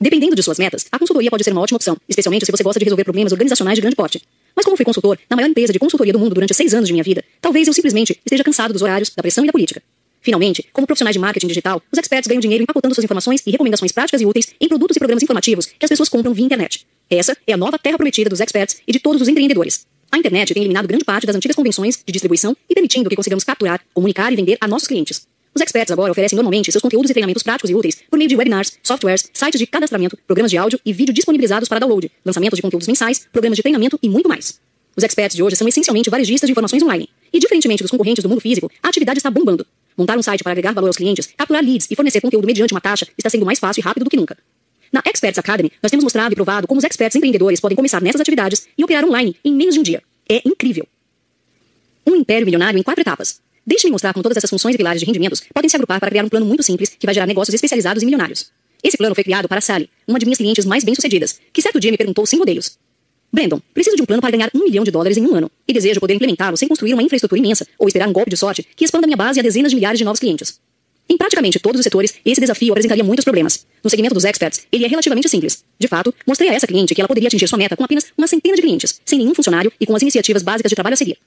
Dependendo 0.00 0.34
de 0.34 0.42
suas 0.42 0.58
metas, 0.58 0.86
a 0.90 0.98
consultoria 0.98 1.30
pode 1.30 1.44
ser 1.44 1.52
uma 1.52 1.60
ótima 1.60 1.76
opção, 1.76 1.98
especialmente 2.08 2.46
se 2.46 2.50
você 2.50 2.62
gosta 2.62 2.78
de 2.78 2.84
resolver 2.86 3.04
problemas 3.04 3.30
organizacionais 3.30 3.76
de 3.76 3.82
grande 3.82 3.96
porte. 3.96 4.22
Mas 4.56 4.64
como 4.64 4.74
fui 4.74 4.86
consultor 4.86 5.18
na 5.28 5.36
maior 5.36 5.50
empresa 5.50 5.70
de 5.70 5.78
consultoria 5.78 6.14
do 6.14 6.18
mundo 6.18 6.34
durante 6.34 6.54
seis 6.54 6.72
anos 6.72 6.86
de 6.86 6.94
minha 6.94 7.04
vida, 7.04 7.22
talvez 7.42 7.68
eu 7.68 7.74
simplesmente 7.74 8.18
esteja 8.24 8.42
cansado 8.42 8.72
dos 8.72 8.80
horários, 8.80 9.10
da 9.10 9.22
pressão 9.22 9.44
e 9.44 9.46
da 9.46 9.52
política. 9.52 9.82
Finalmente, 10.20 10.66
como 10.72 10.86
profissionais 10.86 11.14
de 11.14 11.18
marketing 11.18 11.46
digital, 11.46 11.82
os 11.90 11.98
experts 11.98 12.28
ganham 12.28 12.40
dinheiro 12.40 12.62
empacotando 12.62 12.94
suas 12.94 13.04
informações 13.04 13.42
e 13.46 13.50
recomendações 13.50 13.92
práticas 13.92 14.20
e 14.20 14.26
úteis 14.26 14.48
em 14.60 14.68
produtos 14.68 14.96
e 14.96 15.00
programas 15.00 15.22
informativos 15.22 15.66
que 15.66 15.84
as 15.84 15.88
pessoas 15.88 16.08
compram 16.08 16.34
via 16.34 16.44
internet. 16.44 16.86
Essa 17.08 17.36
é 17.46 17.52
a 17.52 17.56
nova 17.56 17.78
terra 17.78 17.96
prometida 17.96 18.28
dos 18.28 18.40
experts 18.40 18.82
e 18.86 18.92
de 18.92 19.00
todos 19.00 19.22
os 19.22 19.28
empreendedores. 19.28 19.86
A 20.12 20.18
internet 20.18 20.52
tem 20.52 20.62
eliminado 20.62 20.86
grande 20.86 21.04
parte 21.04 21.26
das 21.26 21.36
antigas 21.36 21.56
convenções 21.56 22.02
de 22.04 22.12
distribuição 22.12 22.56
e 22.68 22.74
permitindo 22.74 23.08
que 23.08 23.16
consigamos 23.16 23.44
capturar, 23.44 23.80
comunicar 23.94 24.32
e 24.32 24.36
vender 24.36 24.58
a 24.60 24.68
nossos 24.68 24.88
clientes. 24.88 25.26
Os 25.54 25.62
experts 25.62 25.90
agora 25.90 26.12
oferecem 26.12 26.36
normalmente 26.36 26.70
seus 26.70 26.82
conteúdos 26.82 27.10
e 27.10 27.14
treinamentos 27.14 27.42
práticos 27.42 27.70
e 27.70 27.74
úteis 27.74 27.96
por 28.08 28.16
meio 28.16 28.28
de 28.28 28.36
webinars, 28.36 28.78
softwares, 28.82 29.28
sites 29.32 29.58
de 29.58 29.66
cadastramento, 29.66 30.16
programas 30.26 30.50
de 30.50 30.58
áudio 30.58 30.80
e 30.84 30.92
vídeo 30.92 31.12
disponibilizados 31.12 31.68
para 31.68 31.80
download, 31.80 32.10
lançamentos 32.24 32.56
de 32.56 32.62
conteúdos 32.62 32.86
mensais, 32.86 33.26
programas 33.32 33.56
de 33.56 33.62
treinamento 33.62 33.98
e 34.02 34.08
muito 34.08 34.28
mais. 34.28 34.60
Os 34.96 35.02
experts 35.02 35.36
de 35.36 35.42
hoje 35.42 35.56
são 35.56 35.66
essencialmente 35.66 36.10
varejistas 36.10 36.46
de 36.46 36.52
informações 36.52 36.82
online. 36.82 37.08
E 37.32 37.38
diferentemente 37.38 37.82
dos 37.82 37.90
concorrentes 37.90 38.22
do 38.22 38.28
mundo 38.28 38.40
físico, 38.40 38.70
a 38.82 38.88
atividade 38.88 39.18
está 39.18 39.30
bombando. 39.30 39.66
Montar 39.96 40.18
um 40.18 40.22
site 40.22 40.42
para 40.42 40.52
agregar 40.52 40.72
valor 40.72 40.88
aos 40.88 40.96
clientes, 40.96 41.28
capturar 41.36 41.62
leads 41.62 41.90
e 41.90 41.94
fornecer 41.94 42.20
conteúdo 42.20 42.46
mediante 42.46 42.72
uma 42.72 42.80
taxa 42.80 43.06
está 43.16 43.28
sendo 43.28 43.44
mais 43.44 43.58
fácil 43.58 43.80
e 43.80 43.84
rápido 43.84 44.04
do 44.04 44.10
que 44.10 44.16
nunca. 44.16 44.36
Na 44.92 45.02
Experts 45.06 45.38
Academy, 45.38 45.70
nós 45.82 45.90
temos 45.90 46.02
mostrado 46.02 46.32
e 46.32 46.34
provado 46.34 46.66
como 46.66 46.78
os 46.78 46.84
experts 46.84 47.14
empreendedores 47.14 47.60
podem 47.60 47.76
começar 47.76 48.02
nessas 48.02 48.20
atividades 48.20 48.66
e 48.76 48.82
operar 48.82 49.04
online 49.04 49.36
em 49.44 49.52
menos 49.52 49.74
de 49.74 49.80
um 49.80 49.82
dia. 49.82 50.02
É 50.28 50.40
incrível. 50.44 50.86
Um 52.06 52.16
império 52.16 52.44
milionário 52.44 52.78
em 52.78 52.82
quatro 52.82 53.00
etapas. 53.00 53.40
Deixe-me 53.64 53.92
mostrar 53.92 54.12
como 54.12 54.22
todas 54.22 54.36
essas 54.36 54.50
funções 54.50 54.74
e 54.74 54.78
pilares 54.78 55.00
de 55.00 55.06
rendimentos 55.06 55.42
podem 55.54 55.68
se 55.68 55.76
agrupar 55.76 56.00
para 56.00 56.10
criar 56.10 56.24
um 56.24 56.28
plano 56.28 56.46
muito 56.46 56.62
simples 56.62 56.88
que 56.98 57.06
vai 57.06 57.14
gerar 57.14 57.26
negócios 57.26 57.54
especializados 57.54 58.02
e 58.02 58.06
milionários. 58.06 58.50
Esse 58.82 58.96
plano 58.96 59.14
foi 59.14 59.22
criado 59.22 59.46
para 59.46 59.60
Sally, 59.60 59.88
uma 60.08 60.18
de 60.18 60.24
minhas 60.24 60.38
clientes 60.38 60.64
mais 60.64 60.82
bem-sucedidas, 60.82 61.38
que 61.52 61.62
certo 61.62 61.78
dia 61.78 61.90
me 61.90 61.98
perguntou 61.98 62.26
sem 62.26 62.38
rodeios. 62.38 62.78
Brandon, 63.32 63.60
preciso 63.72 63.96
de 63.96 64.02
um 64.02 64.06
plano 64.06 64.20
para 64.20 64.30
ganhar 64.30 64.50
um 64.54 64.64
milhão 64.64 64.82
de 64.82 64.90
dólares 64.90 65.16
em 65.16 65.22
um 65.22 65.34
ano 65.34 65.50
e 65.66 65.72
desejo 65.72 66.00
poder 66.00 66.14
implementá-lo 66.14 66.56
sem 66.56 66.68
construir 66.68 66.94
uma 66.94 67.02
infraestrutura 67.02 67.38
imensa 67.38 67.66
ou 67.78 67.86
esperar 67.86 68.08
um 68.08 68.12
golpe 68.12 68.30
de 68.30 68.36
sorte 68.36 68.66
que 68.74 68.84
expanda 68.84 69.06
minha 69.06 69.16
base 69.16 69.38
a 69.38 69.42
dezenas 69.42 69.70
de 69.70 69.76
milhares 69.76 69.98
de 69.98 70.04
novos 70.04 70.18
clientes. 70.18 70.58
Em 71.08 71.16
praticamente 71.16 71.58
todos 71.58 71.80
os 71.80 71.84
setores, 71.84 72.14
esse 72.24 72.40
desafio 72.40 72.72
apresentaria 72.72 73.02
muitos 73.02 73.24
problemas. 73.24 73.66
No 73.82 73.90
segmento 73.90 74.14
dos 74.14 74.24
experts, 74.24 74.66
ele 74.70 74.84
é 74.84 74.88
relativamente 74.88 75.28
simples. 75.28 75.64
De 75.78 75.88
fato, 75.88 76.14
mostrei 76.24 76.50
a 76.50 76.54
essa 76.54 76.68
cliente 76.68 76.94
que 76.94 77.00
ela 77.00 77.08
poderia 77.08 77.26
atingir 77.26 77.48
sua 77.48 77.58
meta 77.58 77.76
com 77.76 77.82
apenas 77.82 78.06
uma 78.16 78.28
centena 78.28 78.54
de 78.54 78.62
clientes, 78.62 79.00
sem 79.04 79.18
nenhum 79.18 79.34
funcionário 79.34 79.72
e 79.80 79.86
com 79.86 79.96
as 79.96 80.02
iniciativas 80.02 80.42
básicas 80.42 80.70
de 80.70 80.76
trabalho 80.76 80.94
a 80.94 80.96
seguir. 80.96 81.18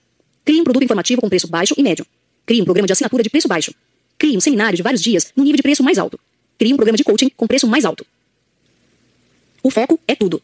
Crie 0.45 0.61
um 0.61 0.63
produto 0.63 0.83
informativo 0.83 1.21
com 1.21 1.27
preço 1.27 1.47
baixo 1.47 1.73
e 1.77 1.83
médio. 1.83 2.05
Crie 2.45 2.61
um 2.61 2.65
programa 2.65 2.87
de 2.87 2.93
assinatura 2.93 3.23
de 3.23 3.29
preço 3.29 3.47
baixo. 3.47 3.73
Crie 4.17 4.37
um 4.37 4.39
seminário 4.39 4.77
de 4.77 4.83
vários 4.83 5.01
dias 5.01 5.33
no 5.35 5.43
nível 5.43 5.57
de 5.57 5.63
preço 5.63 5.83
mais 5.83 5.97
alto. 5.97 6.17
Crie 6.57 6.73
um 6.73 6.77
programa 6.77 6.97
de 6.97 7.03
coaching 7.03 7.29
com 7.35 7.45
preço 7.45 7.67
mais 7.67 7.83
alto. 7.83 8.05
O 9.61 9.69
foco 9.69 9.99
é 10.07 10.15
tudo. 10.15 10.41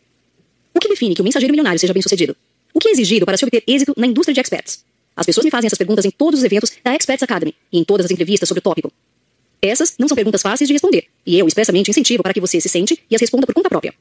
O 0.73 0.79
que 0.79 0.88
define 0.88 1.15
que 1.15 1.21
o 1.21 1.23
mensageiro 1.23 1.51
milionário 1.51 1.79
seja 1.79 1.93
bem 1.93 2.01
sucedido? 2.01 2.35
O 2.73 2.79
que 2.79 2.89
é 2.89 2.91
exigido 2.91 3.25
para 3.25 3.38
se 3.38 3.43
obter 3.43 3.63
êxito 3.67 3.93
na 3.97 4.07
indústria 4.07 4.33
de 4.33 4.39
experts? 4.39 4.83
As 5.15 5.25
pessoas 5.25 5.43
me 5.43 5.51
fazem 5.51 5.67
essas 5.67 5.77
perguntas 5.77 6.05
em 6.05 6.11
todos 6.11 6.39
os 6.39 6.45
eventos 6.45 6.71
da 6.83 6.95
Experts 6.95 7.23
Academy 7.23 7.53
e 7.71 7.79
em 7.79 7.83
todas 7.83 8.05
as 8.05 8.11
entrevistas 8.11 8.47
sobre 8.47 8.59
o 8.59 8.61
tópico. 8.61 8.91
Essas 9.61 9.95
não 9.99 10.07
são 10.07 10.15
perguntas 10.15 10.41
fáceis 10.41 10.67
de 10.67 10.73
responder, 10.73 11.05
e 11.25 11.38
eu 11.38 11.45
expressamente 11.45 11.91
incentivo 11.91 12.23
para 12.23 12.33
que 12.33 12.39
você 12.39 12.61
se 12.61 12.69
sente 12.69 12.97
e 13.09 13.15
as 13.15 13.19
responda 13.19 13.45
por 13.45 13.53
conta 13.53 13.67
própria. 13.67 13.93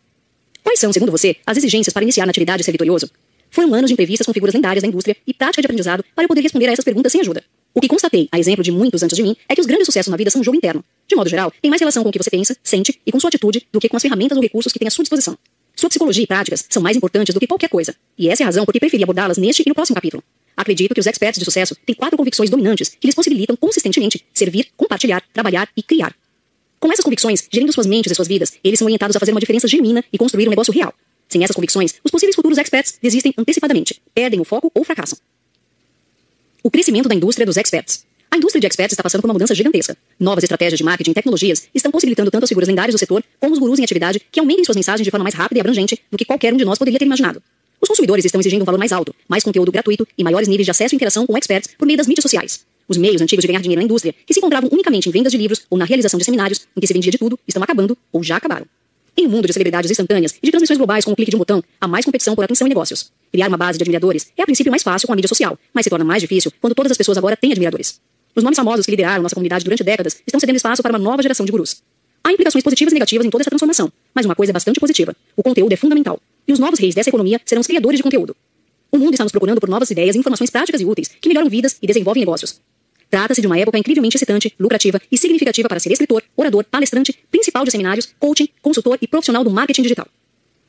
Quais 0.62 0.78
são, 0.78 0.92
segundo 0.92 1.10
você, 1.10 1.37
as 1.44 1.56
exigências 1.56 1.92
para 1.92 2.04
iniciar 2.04 2.26
na 2.26 2.30
atividade 2.30 2.62
e 2.62 2.64
ser 2.64 2.70
vitorioso? 2.70 3.10
Foram 3.50 3.75
anos 3.75 3.88
de 3.88 3.94
entrevistas 3.94 4.26
com 4.26 4.32
figuras 4.32 4.54
lendárias 4.54 4.82
da 4.82 4.88
indústria 4.88 5.16
e 5.26 5.34
prática 5.34 5.62
de 5.62 5.66
aprendizado 5.66 6.04
para 6.14 6.25
eu 6.25 6.28
poder 6.28 6.42
responder 6.42 6.68
a 6.68 6.72
essas 6.72 6.84
perguntas 6.84 7.10
sem 7.10 7.20
ajuda. 7.20 7.42
O 7.75 7.80
que 7.80 7.88
constatei, 7.88 8.28
a 8.30 8.38
exemplo 8.38 8.62
de 8.62 8.70
muitos 8.70 9.02
antes 9.02 9.16
de 9.16 9.22
mim, 9.22 9.34
é 9.48 9.54
que 9.54 9.60
os 9.60 9.66
grandes 9.66 9.87
sucessos 9.87 10.10
na 10.10 10.16
vida 10.16 10.30
são 10.30 10.40
um 10.40 10.44
jogo 10.44 10.56
interno. 10.56 10.84
De 11.08 11.16
modo 11.16 11.28
geral, 11.28 11.52
tem 11.60 11.70
mais 11.70 11.80
relação 11.80 12.02
com 12.02 12.10
o 12.10 12.12
que 12.12 12.18
você 12.18 12.30
pensa, 12.30 12.56
sente 12.62 13.00
e 13.04 13.10
com 13.10 13.18
sua 13.18 13.28
atitude 13.28 13.66
do 13.72 13.80
que 13.80 13.88
com 13.88 13.96
as 13.96 14.02
ferramentas 14.02 14.37
ou 14.37 14.42
recursos 14.42 14.72
que 14.72 14.78
tem 14.78 14.87
à 14.87 14.90
sua 14.90 15.02
disposição. 15.02 15.37
Sua 15.78 15.88
psicologia 15.88 16.25
e 16.25 16.26
práticas 16.26 16.64
são 16.68 16.82
mais 16.82 16.97
importantes 16.97 17.32
do 17.32 17.38
que 17.38 17.47
qualquer 17.47 17.68
coisa, 17.68 17.94
e 18.18 18.28
essa 18.28 18.42
é 18.42 18.44
a 18.44 18.47
razão 18.47 18.64
por 18.64 18.73
que 18.73 18.80
preferi 18.80 19.04
abordá-las 19.04 19.38
neste 19.38 19.62
e 19.64 19.68
no 19.68 19.76
próximo 19.76 19.94
capítulo. 19.94 20.25
Acredito 20.56 20.92
que 20.92 20.99
os 20.99 21.06
experts 21.06 21.38
de 21.38 21.44
sucesso 21.44 21.76
têm 21.87 21.94
quatro 21.94 22.18
convicções 22.18 22.50
dominantes 22.50 22.88
que 22.88 23.06
lhes 23.06 23.14
possibilitam 23.14 23.54
consistentemente 23.54 24.25
servir, 24.35 24.66
compartilhar, 24.76 25.23
trabalhar 25.32 25.68
e 25.76 25.82
criar. 25.85 26.16
Com 26.80 26.90
essas 26.90 27.04
convicções, 27.04 27.47
gerindo 27.49 27.73
suas 27.73 27.87
mentes 27.87 28.11
e 28.11 28.14
suas 28.16 28.26
vidas, 28.26 28.54
eles 28.64 28.76
são 28.76 28.87
orientados 28.87 29.14
a 29.14 29.20
fazer 29.20 29.30
uma 29.30 29.38
diferença 29.38 29.68
genuína 29.68 30.02
e 30.12 30.18
construir 30.18 30.49
um 30.49 30.50
negócio 30.50 30.75
real. 30.75 30.92
Sem 31.28 31.44
essas 31.44 31.54
convicções, 31.54 31.94
os 32.02 32.11
possíveis 32.11 32.35
futuros 32.35 32.58
experts 32.58 32.99
desistem 33.00 33.32
antecipadamente, 33.38 34.02
perdem 34.12 34.40
o 34.40 34.44
foco 34.44 34.73
ou 34.75 34.82
fracassam. 34.82 35.16
O 36.61 36.73
crescimento 36.73 37.08
da 37.08 37.14
indústria 37.14 37.47
dos 37.47 37.56
experts. 37.56 38.04
A 38.30 38.37
indústria 38.37 38.61
de 38.61 38.66
experts 38.66 38.92
está 38.92 39.02
passando 39.02 39.23
por 39.23 39.28
uma 39.28 39.35
mudança 39.35 39.54
gigantesca. 39.54 39.97
Novas 40.20 40.44
estratégias 40.44 40.78
de 40.78 40.85
marketing 40.85 41.11
e 41.11 41.14
tecnologias 41.14 41.68
estão 41.75 41.90
possibilitando 41.90 42.30
tanto 42.30 42.44
as 42.44 42.49
figuras 42.49 42.68
lendárias 42.68 42.94
do 42.94 42.99
setor 42.99 43.25
como 43.40 43.54
os 43.54 43.58
gurus 43.58 43.78
em 43.78 43.85
atividade 43.85 44.20
que 44.30 44.38
aumentem 44.38 44.64
suas 44.64 44.76
mensagens 44.76 45.04
de 45.04 45.11
forma 45.11 45.25
mais 45.25 45.35
rápida 45.35 45.58
e 45.58 45.61
abrangente 45.61 45.99
do 46.11 46.18
que 46.18 46.25
qualquer 46.25 46.52
um 46.52 46.56
de 46.56 46.64
nós 46.64 46.78
poderia 46.78 46.99
ter 46.99 47.06
imaginado. 47.06 47.42
Os 47.80 47.88
consumidores 47.88 48.25
estão 48.25 48.40
exigindo 48.40 48.62
um 48.62 48.64
valor 48.64 48.78
mais 48.78 48.92
alto, 48.92 49.14
mais 49.28 49.42
conteúdo 49.42 49.73
gratuito 49.73 50.06
e 50.16 50.25
maiores 50.25 50.49
níveis 50.49 50.66
de 50.66 50.70
acesso 50.70 50.94
e 50.94 50.97
interação 50.97 51.26
com 51.26 51.37
experts 51.37 51.70
por 51.78 51.87
meio 51.87 51.97
das 51.97 52.06
mídias 52.06 52.23
sociais. 52.23 52.64
Os 52.88 52.97
meios 52.97 53.20
antigos 53.20 53.42
de 53.42 53.47
ganhar 53.49 53.61
dinheiro 53.61 53.80
na 53.80 53.85
indústria, 53.85 54.14
que 54.26 54.32
se 54.32 54.40
encontravam 54.40 54.68
unicamente 54.73 55.08
em 55.08 55.12
vendas 55.12 55.32
de 55.32 55.38
livros 55.38 55.62
ou 55.70 55.78
na 55.78 55.85
realização 55.85 56.18
de 56.18 56.25
seminários, 56.25 56.66
em 56.76 56.80
que 56.80 56.87
se 56.87 56.92
vendia 56.92 57.12
de 57.12 57.18
tudo, 57.18 57.38
estão 57.47 57.62
acabando 57.62 57.97
ou 58.12 58.23
já 58.23 58.37
acabaram. 58.37 58.66
Em 59.16 59.26
um 59.26 59.30
mundo 59.30 59.47
de 59.47 59.52
celebridades 59.52 59.90
instantâneas 59.90 60.37
e 60.40 60.47
de 60.47 60.50
transmissões 60.50 60.78
globais 60.78 61.04
com 61.04 61.12
o 61.12 61.16
clique 61.16 61.30
de 61.30 61.37
um 61.37 61.40
botão, 61.40 61.62
há 61.80 61.88
mais 61.88 62.04
competição 62.04 62.35
por 62.35 62.44
atenção 62.44 62.66
e 62.66 62.70
negócios. 62.70 63.11
Criar 63.32 63.49
uma 63.49 63.56
base 63.56 63.76
de 63.76 63.82
admiradores 63.82 64.28
é 64.37 64.42
a 64.42 64.44
princípio 64.44 64.70
mais 64.70 64.82
fácil 64.82 65.06
com 65.06 65.12
a 65.12 65.16
mídia 65.16 65.28
social, 65.28 65.58
mas 65.75 65.85
se 65.85 65.90
torna 65.90 66.04
mais 66.04 66.23
difícil 66.23 66.52
quando 66.61 66.75
todas 66.75 66.92
as 66.92 66.97
pessoas 66.97 67.18
agora 67.18 67.37
têm 67.37 67.50
admiradores. 67.50 68.00
Os 68.38 68.45
nomes 68.45 68.57
famosos 68.57 68.87
que 68.87 68.92
lideraram 68.92 69.21
nossa 69.21 69.35
comunidade 69.35 69.64
durante 69.64 69.83
décadas 69.83 70.23
estão 70.25 70.38
cedendo 70.38 70.54
espaço 70.54 70.80
para 70.80 70.92
uma 70.92 70.99
nova 70.99 71.21
geração 71.21 71.45
de 71.45 71.50
gurus. 71.50 71.83
Há 72.23 72.30
implicações 72.30 72.62
positivas 72.62 72.92
e 72.92 72.95
negativas 72.95 73.26
em 73.26 73.30
toda 73.30 73.42
essa 73.42 73.50
transformação, 73.50 73.92
mas 74.14 74.26
uma 74.26 74.37
coisa 74.37 74.52
é 74.52 74.54
bastante 74.54 74.78
positiva: 74.78 75.12
o 75.37 75.42
conteúdo 75.42 75.73
é 75.73 75.76
fundamental. 75.76 76.21
E 76.47 76.52
os 76.52 76.61
novos 76.61 76.78
reis 76.78 76.95
dessa 76.95 77.11
economia 77.11 77.40
serão 77.45 77.59
os 77.59 77.66
criadores 77.66 77.97
de 77.97 78.02
conteúdo. 78.04 78.37
O 78.92 78.97
mundo 78.97 79.14
está 79.14 79.25
nos 79.25 79.33
procurando 79.33 79.59
por 79.59 79.68
novas 79.68 79.90
ideias 79.90 80.14
e 80.14 80.21
informações 80.21 80.50
práticas 80.50 80.80
e 80.80 80.85
úteis 80.85 81.09
que 81.21 81.28
melhoram 81.28 81.50
vidas 81.50 81.78
e 81.83 81.87
desenvolvem 81.88 82.21
negócios. 82.21 82.61
Trata-se 83.11 83.40
de 83.40 83.49
uma 83.49 83.59
época 83.59 83.76
incrivelmente 83.76 84.16
excitante, 84.16 84.54
lucrativa 84.57 85.00
e 85.11 85.18
significativa 85.18 85.68
para 85.68 85.80
ser 85.80 85.90
escritor, 85.90 86.23
orador, 86.37 86.62
palestrante, 86.62 87.18
principal 87.33 87.64
de 87.64 87.73
seminários, 87.73 88.09
coaching, 88.21 88.49
consultor 88.62 88.99
e 89.02 89.09
profissional 89.09 89.42
do 89.42 89.50
marketing 89.50 89.83
digital. 89.83 90.07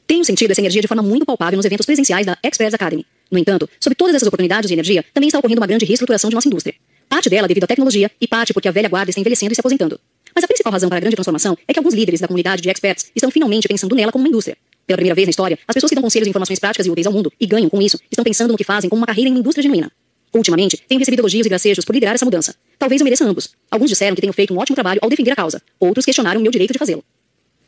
Tenho 0.08 0.26
sentido 0.26 0.50
essa 0.50 0.62
energia 0.62 0.82
de 0.82 0.88
forma 0.88 1.04
muito 1.04 1.24
palpável 1.24 1.56
nos 1.56 1.66
eventos 1.68 1.86
presenciais 1.86 2.26
da 2.26 2.36
Experts 2.44 2.74
Academy. 2.74 3.06
No 3.30 3.38
entanto, 3.38 3.70
sobre 3.80 3.96
todas 3.96 4.16
essas 4.16 4.28
oportunidades 4.28 4.68
de 4.68 4.74
energia, 4.74 5.06
também 5.14 5.28
está 5.28 5.38
ocorrendo 5.38 5.62
uma 5.62 5.68
grande 5.68 5.86
reestruturação 5.86 6.32
de 6.32 6.36
nossa 6.36 6.48
indústria. 6.48 6.74
Parte 7.10 7.28
dela 7.28 7.48
devido 7.48 7.64
à 7.64 7.68
tecnologia 7.68 8.12
e 8.22 8.28
parte 8.28 8.54
porque 8.54 8.68
a 8.68 8.72
velha 8.72 8.88
guarda 8.88 9.10
está 9.10 9.20
envelhecendo 9.20 9.52
e 9.52 9.56
se 9.56 9.60
aposentando. 9.60 10.00
Mas 10.34 10.44
a 10.44 10.48
principal 10.48 10.72
razão 10.72 10.88
para 10.88 11.00
a 11.00 11.02
grande 11.02 11.16
transformação 11.16 11.58
é 11.68 11.74
que 11.74 11.80
alguns 11.80 11.96
líderes 11.96 12.22
da 12.22 12.28
comunidade 12.28 12.62
de 12.62 12.70
experts 12.70 13.12
estão 13.16 13.32
finalmente 13.32 13.68
pensando 13.68 13.96
nela 13.96 14.12
como 14.12 14.24
uma 14.24 14.30
indústria. 14.30 14.56
Pela 14.86 14.96
primeira 14.96 15.16
vez 15.16 15.28
na 15.28 15.32
história, 15.32 15.58
as 15.68 15.74
pessoas 15.74 15.90
que 15.90 15.96
dão 15.96 16.04
conselhos 16.04 16.28
e 16.28 16.30
informações 16.30 16.60
práticas 16.60 16.86
e 16.86 16.90
úteis 16.90 17.08
ao 17.08 17.14
mundo 17.14 17.34
e 17.40 17.48
ganham 17.48 17.68
com 17.68 17.82
isso 17.82 18.00
estão 18.12 18.24
pensando 18.24 18.52
no 18.52 18.58
que 18.58 18.64
fazem 18.64 18.90
como 18.90 19.00
uma 19.00 19.08
carreira 19.08 19.28
em 19.28 19.34
uma 19.34 19.40
indústria 19.40 19.64
genuína. 19.64 19.92
Ultimamente, 20.32 20.78
tenho 20.88 21.00
recebido 21.00 21.22
elogios 21.22 21.48
e 21.48 21.50
gracejos 21.50 21.84
por 21.84 21.94
liderar 21.94 22.14
essa 22.14 22.26
mudança. 22.26 22.56
Talvez 22.78 23.02
eu 23.02 23.06
mereça 23.06 23.26
ambos. 23.26 23.50
Alguns 23.72 23.90
disseram 23.90 24.14
que 24.14 24.22
tenho 24.22 24.34
feito 24.34 24.54
um 24.54 24.60
ótimo 24.60 24.76
trabalho 24.76 25.00
ao 25.02 25.10
defender 25.10 25.32
a 25.32 25.36
causa. 25.36 25.62
Outros 25.80 26.06
questionaram 26.06 26.40
meu 26.40 26.52
direito 26.52 26.74
de 26.74 26.80
fazê-lo. 26.80 27.04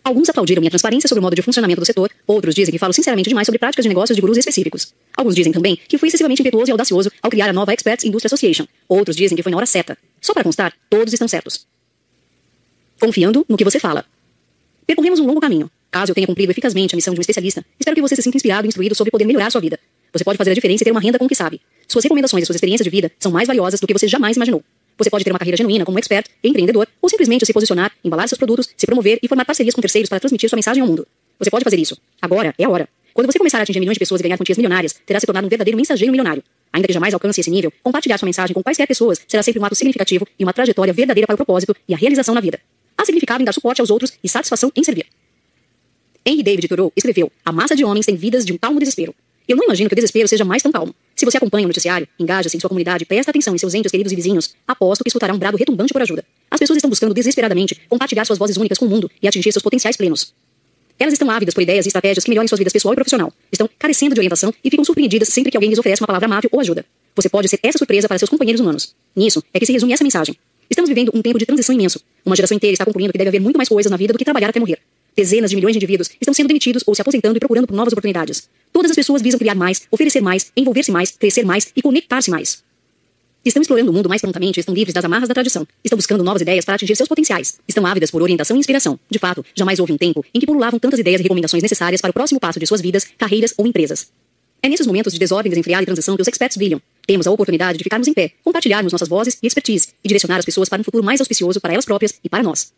Alguns 0.03 0.29
aplaudiram 0.29 0.59
minha 0.61 0.71
transparência 0.71 1.07
sobre 1.07 1.19
o 1.19 1.23
modo 1.23 1.35
de 1.35 1.41
funcionamento 1.43 1.79
do 1.79 1.85
setor, 1.85 2.11
outros 2.25 2.55
dizem 2.55 2.71
que 2.71 2.79
falo 2.79 2.91
sinceramente 2.91 3.29
demais 3.29 3.45
sobre 3.45 3.59
práticas 3.59 3.83
de 3.83 3.89
negócios 3.89 4.15
de 4.15 4.21
gurus 4.21 4.37
específicos. 4.37 4.93
Alguns 5.15 5.35
dizem 5.35 5.51
também 5.51 5.79
que 5.87 5.97
fui 5.97 6.07
excessivamente 6.07 6.41
impetuoso 6.41 6.69
e 6.69 6.73
audacioso 6.73 7.11
ao 7.21 7.29
criar 7.29 7.49
a 7.49 7.53
nova 7.53 7.71
Experts 7.71 8.03
Industry 8.03 8.27
Association. 8.27 8.65
Outros 8.89 9.15
dizem 9.15 9.35
que 9.35 9.43
foi 9.43 9.51
na 9.51 9.57
hora 9.57 9.65
certa. 9.67 9.97
Só 10.19 10.33
para 10.33 10.43
constar, 10.43 10.73
todos 10.89 11.13
estão 11.13 11.27
certos. 11.27 11.67
Confiando 12.99 13.45
no 13.47 13.55
que 13.55 13.63
você 13.63 13.79
fala. 13.79 14.03
Percorremos 14.87 15.19
um 15.19 15.27
longo 15.27 15.39
caminho. 15.39 15.69
Caso 15.91 16.11
eu 16.11 16.15
tenha 16.15 16.25
cumprido 16.25 16.51
eficazmente 16.51 16.95
a 16.95 16.97
missão 16.97 17.13
de 17.13 17.19
um 17.19 17.21
especialista, 17.21 17.63
espero 17.77 17.95
que 17.95 18.01
você 18.01 18.15
se 18.15 18.21
sinta 18.21 18.37
inspirado 18.37 18.65
e 18.65 18.69
instruído 18.69 18.95
sobre 18.95 19.11
poder 19.11 19.25
melhorar 19.25 19.51
sua 19.51 19.61
vida. 19.61 19.77
Você 20.13 20.23
pode 20.23 20.37
fazer 20.37 20.51
a 20.51 20.53
diferença 20.53 20.83
e 20.83 20.85
ter 20.85 20.91
uma 20.91 21.01
renda 21.01 21.19
com 21.19 21.25
o 21.25 21.27
que 21.27 21.35
sabe. 21.35 21.61
Suas 21.87 22.03
recomendações 22.03 22.43
e 22.43 22.45
suas 22.45 22.55
experiências 22.55 22.85
de 22.85 22.89
vida 22.89 23.11
são 23.19 23.31
mais 23.31 23.47
valiosas 23.47 23.79
do 23.79 23.85
que 23.85 23.93
você 23.93 24.07
jamais 24.07 24.35
imaginou. 24.35 24.63
Você 24.97 25.09
pode 25.09 25.23
ter 25.23 25.31
uma 25.31 25.39
carreira 25.39 25.57
genuína 25.57 25.85
como 25.85 25.97
expert, 25.97 26.27
empreendedor, 26.43 26.87
ou 27.01 27.09
simplesmente 27.09 27.45
se 27.45 27.53
posicionar, 27.53 27.91
embalar 28.03 28.27
seus 28.27 28.37
produtos, 28.37 28.69
se 28.75 28.85
promover 28.85 29.19
e 29.21 29.27
formar 29.27 29.45
parcerias 29.45 29.73
com 29.73 29.81
terceiros 29.81 30.09
para 30.09 30.19
transmitir 30.19 30.49
sua 30.49 30.57
mensagem 30.57 30.81
ao 30.81 30.87
mundo. 30.87 31.07
Você 31.39 31.49
pode 31.49 31.63
fazer 31.63 31.79
isso. 31.79 31.97
Agora 32.21 32.53
é 32.57 32.63
a 32.63 32.69
hora. 32.69 32.87
Quando 33.13 33.31
você 33.31 33.37
começar 33.37 33.57
a 33.59 33.63
atingir 33.63 33.79
milhões 33.79 33.95
de 33.95 33.99
pessoas 33.99 34.21
e 34.21 34.23
ganhar 34.23 34.37
quantias 34.37 34.57
milionárias, 34.57 34.93
terá 35.05 35.19
se 35.19 35.25
tornado 35.25 35.45
um 35.45 35.49
verdadeiro 35.49 35.75
mensageiro 35.75 36.11
milionário. 36.11 36.43
Ainda 36.71 36.87
que 36.87 36.93
jamais 36.93 37.13
alcance 37.13 37.41
esse 37.41 37.49
nível, 37.49 37.71
compartilhar 37.83 38.17
sua 38.17 38.25
mensagem 38.25 38.53
com 38.53 38.63
quaisquer 38.63 38.87
pessoas 38.87 39.19
será 39.27 39.43
sempre 39.43 39.59
um 39.59 39.65
ato 39.65 39.75
significativo 39.75 40.25
e 40.39 40.43
uma 40.43 40.53
trajetória 40.53 40.93
verdadeira 40.93 41.27
para 41.27 41.33
o 41.33 41.37
propósito 41.37 41.75
e 41.87 41.93
a 41.93 41.97
realização 41.97 42.33
na 42.33 42.39
vida. 42.39 42.59
Há 42.97 43.05
significado 43.05 43.41
em 43.41 43.45
dar 43.45 43.51
suporte 43.51 43.81
aos 43.81 43.89
outros 43.89 44.13
e 44.23 44.29
satisfação 44.29 44.71
em 44.75 44.83
servir. 44.83 45.05
Henry 46.25 46.43
David 46.43 46.67
Thoreau 46.67 46.93
escreveu: 46.95 47.31
A 47.43 47.51
massa 47.51 47.75
de 47.75 47.83
homens 47.83 48.05
tem 48.05 48.15
vidas 48.15 48.45
de 48.45 48.53
um 48.53 48.57
calmo 48.57 48.79
desespero. 48.79 49.13
Eu 49.51 49.57
não 49.57 49.65
imagino 49.65 49.89
que 49.89 49.93
o 49.93 49.97
desespero 49.97 50.29
seja 50.29 50.45
mais 50.45 50.63
tão 50.63 50.71
calmo. 50.71 50.95
Se 51.13 51.25
você 51.25 51.35
acompanha 51.35 51.65
o 51.65 51.67
noticiário, 51.67 52.07
engaja-se 52.17 52.55
em 52.55 52.59
sua 52.61 52.69
comunidade, 52.69 53.03
presta 53.03 53.31
atenção 53.31 53.53
em 53.53 53.57
seus 53.57 53.73
entes 53.73 53.91
queridos 53.91 54.13
e 54.13 54.15
vizinhos, 54.15 54.55
aposto 54.65 55.03
que 55.03 55.09
escutará 55.09 55.33
um 55.33 55.37
brado 55.37 55.57
retumbante 55.57 55.91
por 55.91 56.01
ajuda. 56.01 56.23
As 56.49 56.57
pessoas 56.57 56.77
estão 56.77 56.89
buscando 56.89 57.13
desesperadamente 57.13 57.77
compartilhar 57.89 58.23
suas 58.23 58.39
vozes 58.39 58.55
únicas 58.55 58.77
com 58.77 58.85
o 58.85 58.89
mundo 58.89 59.11
e 59.21 59.27
atingir 59.27 59.51
seus 59.51 59.61
potenciais 59.61 59.97
plenos. 59.97 60.33
Elas 60.97 61.11
estão 61.11 61.29
ávidas 61.29 61.53
por 61.53 61.61
ideias 61.61 61.85
e 61.85 61.89
estratégias 61.89 62.23
que 62.23 62.29
melhorem 62.29 62.47
suas 62.47 62.59
vidas 62.59 62.71
pessoal 62.71 62.93
e 62.93 62.95
profissional. 62.95 63.33
Estão 63.51 63.69
carecendo 63.77 64.15
de 64.15 64.21
orientação 64.21 64.53
e 64.63 64.69
ficam 64.69 64.85
surpreendidas 64.85 65.27
sempre 65.27 65.51
que 65.51 65.57
alguém 65.57 65.69
lhes 65.69 65.79
oferece 65.79 66.01
uma 66.01 66.07
palavra 66.07 66.27
amável 66.27 66.49
ou 66.53 66.61
ajuda. 66.61 66.85
Você 67.13 67.27
pode 67.27 67.49
ser 67.49 67.59
essa 67.61 67.77
surpresa 67.77 68.07
para 68.07 68.17
seus 68.17 68.29
companheiros 68.29 68.61
humanos. 68.61 68.95
Nisso 69.13 69.43
é 69.53 69.59
que 69.59 69.65
se 69.65 69.73
resume 69.73 69.91
essa 69.91 70.03
mensagem. 70.05 70.33
Estamos 70.69 70.87
vivendo 70.87 71.11
um 71.13 71.21
tempo 71.21 71.37
de 71.37 71.45
transição 71.45 71.75
imenso. 71.75 71.99
Uma 72.25 72.37
geração 72.37 72.55
inteira 72.55 72.73
está 72.73 72.85
concluindo 72.85 73.11
que 73.11 73.17
deve 73.17 73.27
haver 73.27 73.41
muito 73.41 73.57
mais 73.57 73.67
coisas 73.67 73.91
na 73.91 73.97
vida 73.97 74.13
do 74.13 74.17
que 74.17 74.23
trabalhar 74.23 74.47
até 74.47 74.61
morrer. 74.61 74.79
Dezenas 75.15 75.49
de 75.49 75.55
milhões 75.55 75.73
de 75.73 75.77
indivíduos 75.77 76.09
estão 76.19 76.33
sendo 76.33 76.47
demitidos 76.47 76.83
ou 76.85 76.95
se 76.95 77.01
aposentando 77.01 77.37
e 77.37 77.39
procurando 77.39 77.67
por 77.67 77.75
novas 77.75 77.91
oportunidades. 77.91 78.49
Todas 78.71 78.91
as 78.91 78.95
pessoas 78.95 79.21
visam 79.21 79.37
criar 79.37 79.55
mais, 79.55 79.81
oferecer 79.91 80.21
mais, 80.21 80.51
envolver-se 80.55 80.91
mais, 80.91 81.11
crescer 81.11 81.45
mais 81.45 81.71
e 81.75 81.81
conectar-se 81.81 82.31
mais. 82.31 82.63
Estão 83.43 83.61
explorando 83.61 83.89
o 83.89 83.93
mundo 83.93 84.07
mais 84.07 84.21
prontamente 84.21 84.59
estão 84.59 84.73
livres 84.73 84.93
das 84.93 85.03
amarras 85.03 85.27
da 85.27 85.33
tradição. 85.33 85.67
Estão 85.83 85.97
buscando 85.97 86.23
novas 86.23 86.43
ideias 86.43 86.63
para 86.63 86.75
atingir 86.75 86.95
seus 86.95 87.09
potenciais. 87.09 87.59
Estão 87.67 87.85
ávidas 87.87 88.11
por 88.11 88.21
orientação 88.21 88.55
e 88.55 88.59
inspiração. 88.59 88.99
De 89.09 89.17
fato, 89.17 89.43
jamais 89.55 89.79
houve 89.79 89.91
um 89.91 89.97
tempo 89.97 90.23
em 90.31 90.39
que 90.39 90.45
pululavam 90.45 90.79
tantas 90.79 90.99
ideias 90.99 91.19
e 91.19 91.23
recomendações 91.23 91.63
necessárias 91.63 91.99
para 91.99 92.11
o 92.11 92.13
próximo 92.13 92.39
passo 92.39 92.59
de 92.59 92.67
suas 92.67 92.81
vidas, 92.81 93.05
carreiras 93.17 93.53
ou 93.57 93.65
empresas. 93.65 94.11
É 94.61 94.69
nesses 94.69 94.85
momentos 94.85 95.11
de 95.11 95.17
desordem 95.17 95.49
desenfreada 95.49 95.81
e 95.81 95.85
transição 95.87 96.15
que 96.15 96.21
os 96.21 96.27
experts 96.27 96.55
brilham. 96.55 96.79
Temos 97.07 97.25
a 97.25 97.31
oportunidade 97.31 97.79
de 97.79 97.83
ficarmos 97.83 98.07
em 98.07 98.13
pé, 98.13 98.31
compartilharmos 98.43 98.93
nossas 98.93 99.09
vozes 99.09 99.39
e 99.41 99.47
expertise 99.47 99.87
e 100.03 100.07
direcionar 100.07 100.37
as 100.37 100.45
pessoas 100.45 100.69
para 100.69 100.79
um 100.79 100.83
futuro 100.83 101.03
mais 101.03 101.19
auspicioso 101.19 101.59
para 101.59 101.73
elas 101.73 101.83
próprias 101.83 102.19
e 102.23 102.29
para 102.29 102.43
nós. 102.43 102.71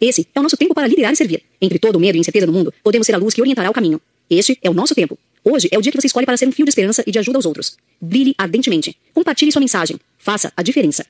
Esse 0.00 0.28
é 0.34 0.38
o 0.38 0.42
nosso 0.42 0.56
tempo 0.56 0.74
para 0.74 0.86
liderar 0.86 1.12
e 1.12 1.16
servir. 1.16 1.42
Entre 1.60 1.78
todo 1.78 1.96
o 1.96 2.00
medo 2.00 2.16
e 2.16 2.20
incerteza 2.20 2.46
no 2.46 2.52
mundo, 2.52 2.72
podemos 2.84 3.06
ser 3.06 3.14
a 3.14 3.18
luz 3.18 3.34
que 3.34 3.40
orientará 3.40 3.68
o 3.68 3.72
caminho. 3.72 4.00
Este 4.30 4.58
é 4.62 4.70
o 4.70 4.74
nosso 4.74 4.94
tempo. 4.94 5.18
Hoje 5.44 5.68
é 5.72 5.78
o 5.78 5.82
dia 5.82 5.90
que 5.90 6.00
você 6.00 6.06
escolhe 6.06 6.26
para 6.26 6.36
ser 6.36 6.46
um 6.46 6.52
fio 6.52 6.64
de 6.64 6.70
esperança 6.70 7.02
e 7.06 7.10
de 7.10 7.18
ajuda 7.18 7.38
aos 7.38 7.46
outros. 7.46 7.76
Brilhe 8.00 8.34
ardentemente. 8.38 8.96
Compartilhe 9.12 9.50
sua 9.50 9.60
mensagem. 9.60 9.98
Faça 10.18 10.52
a 10.56 10.62
diferença. 10.62 11.04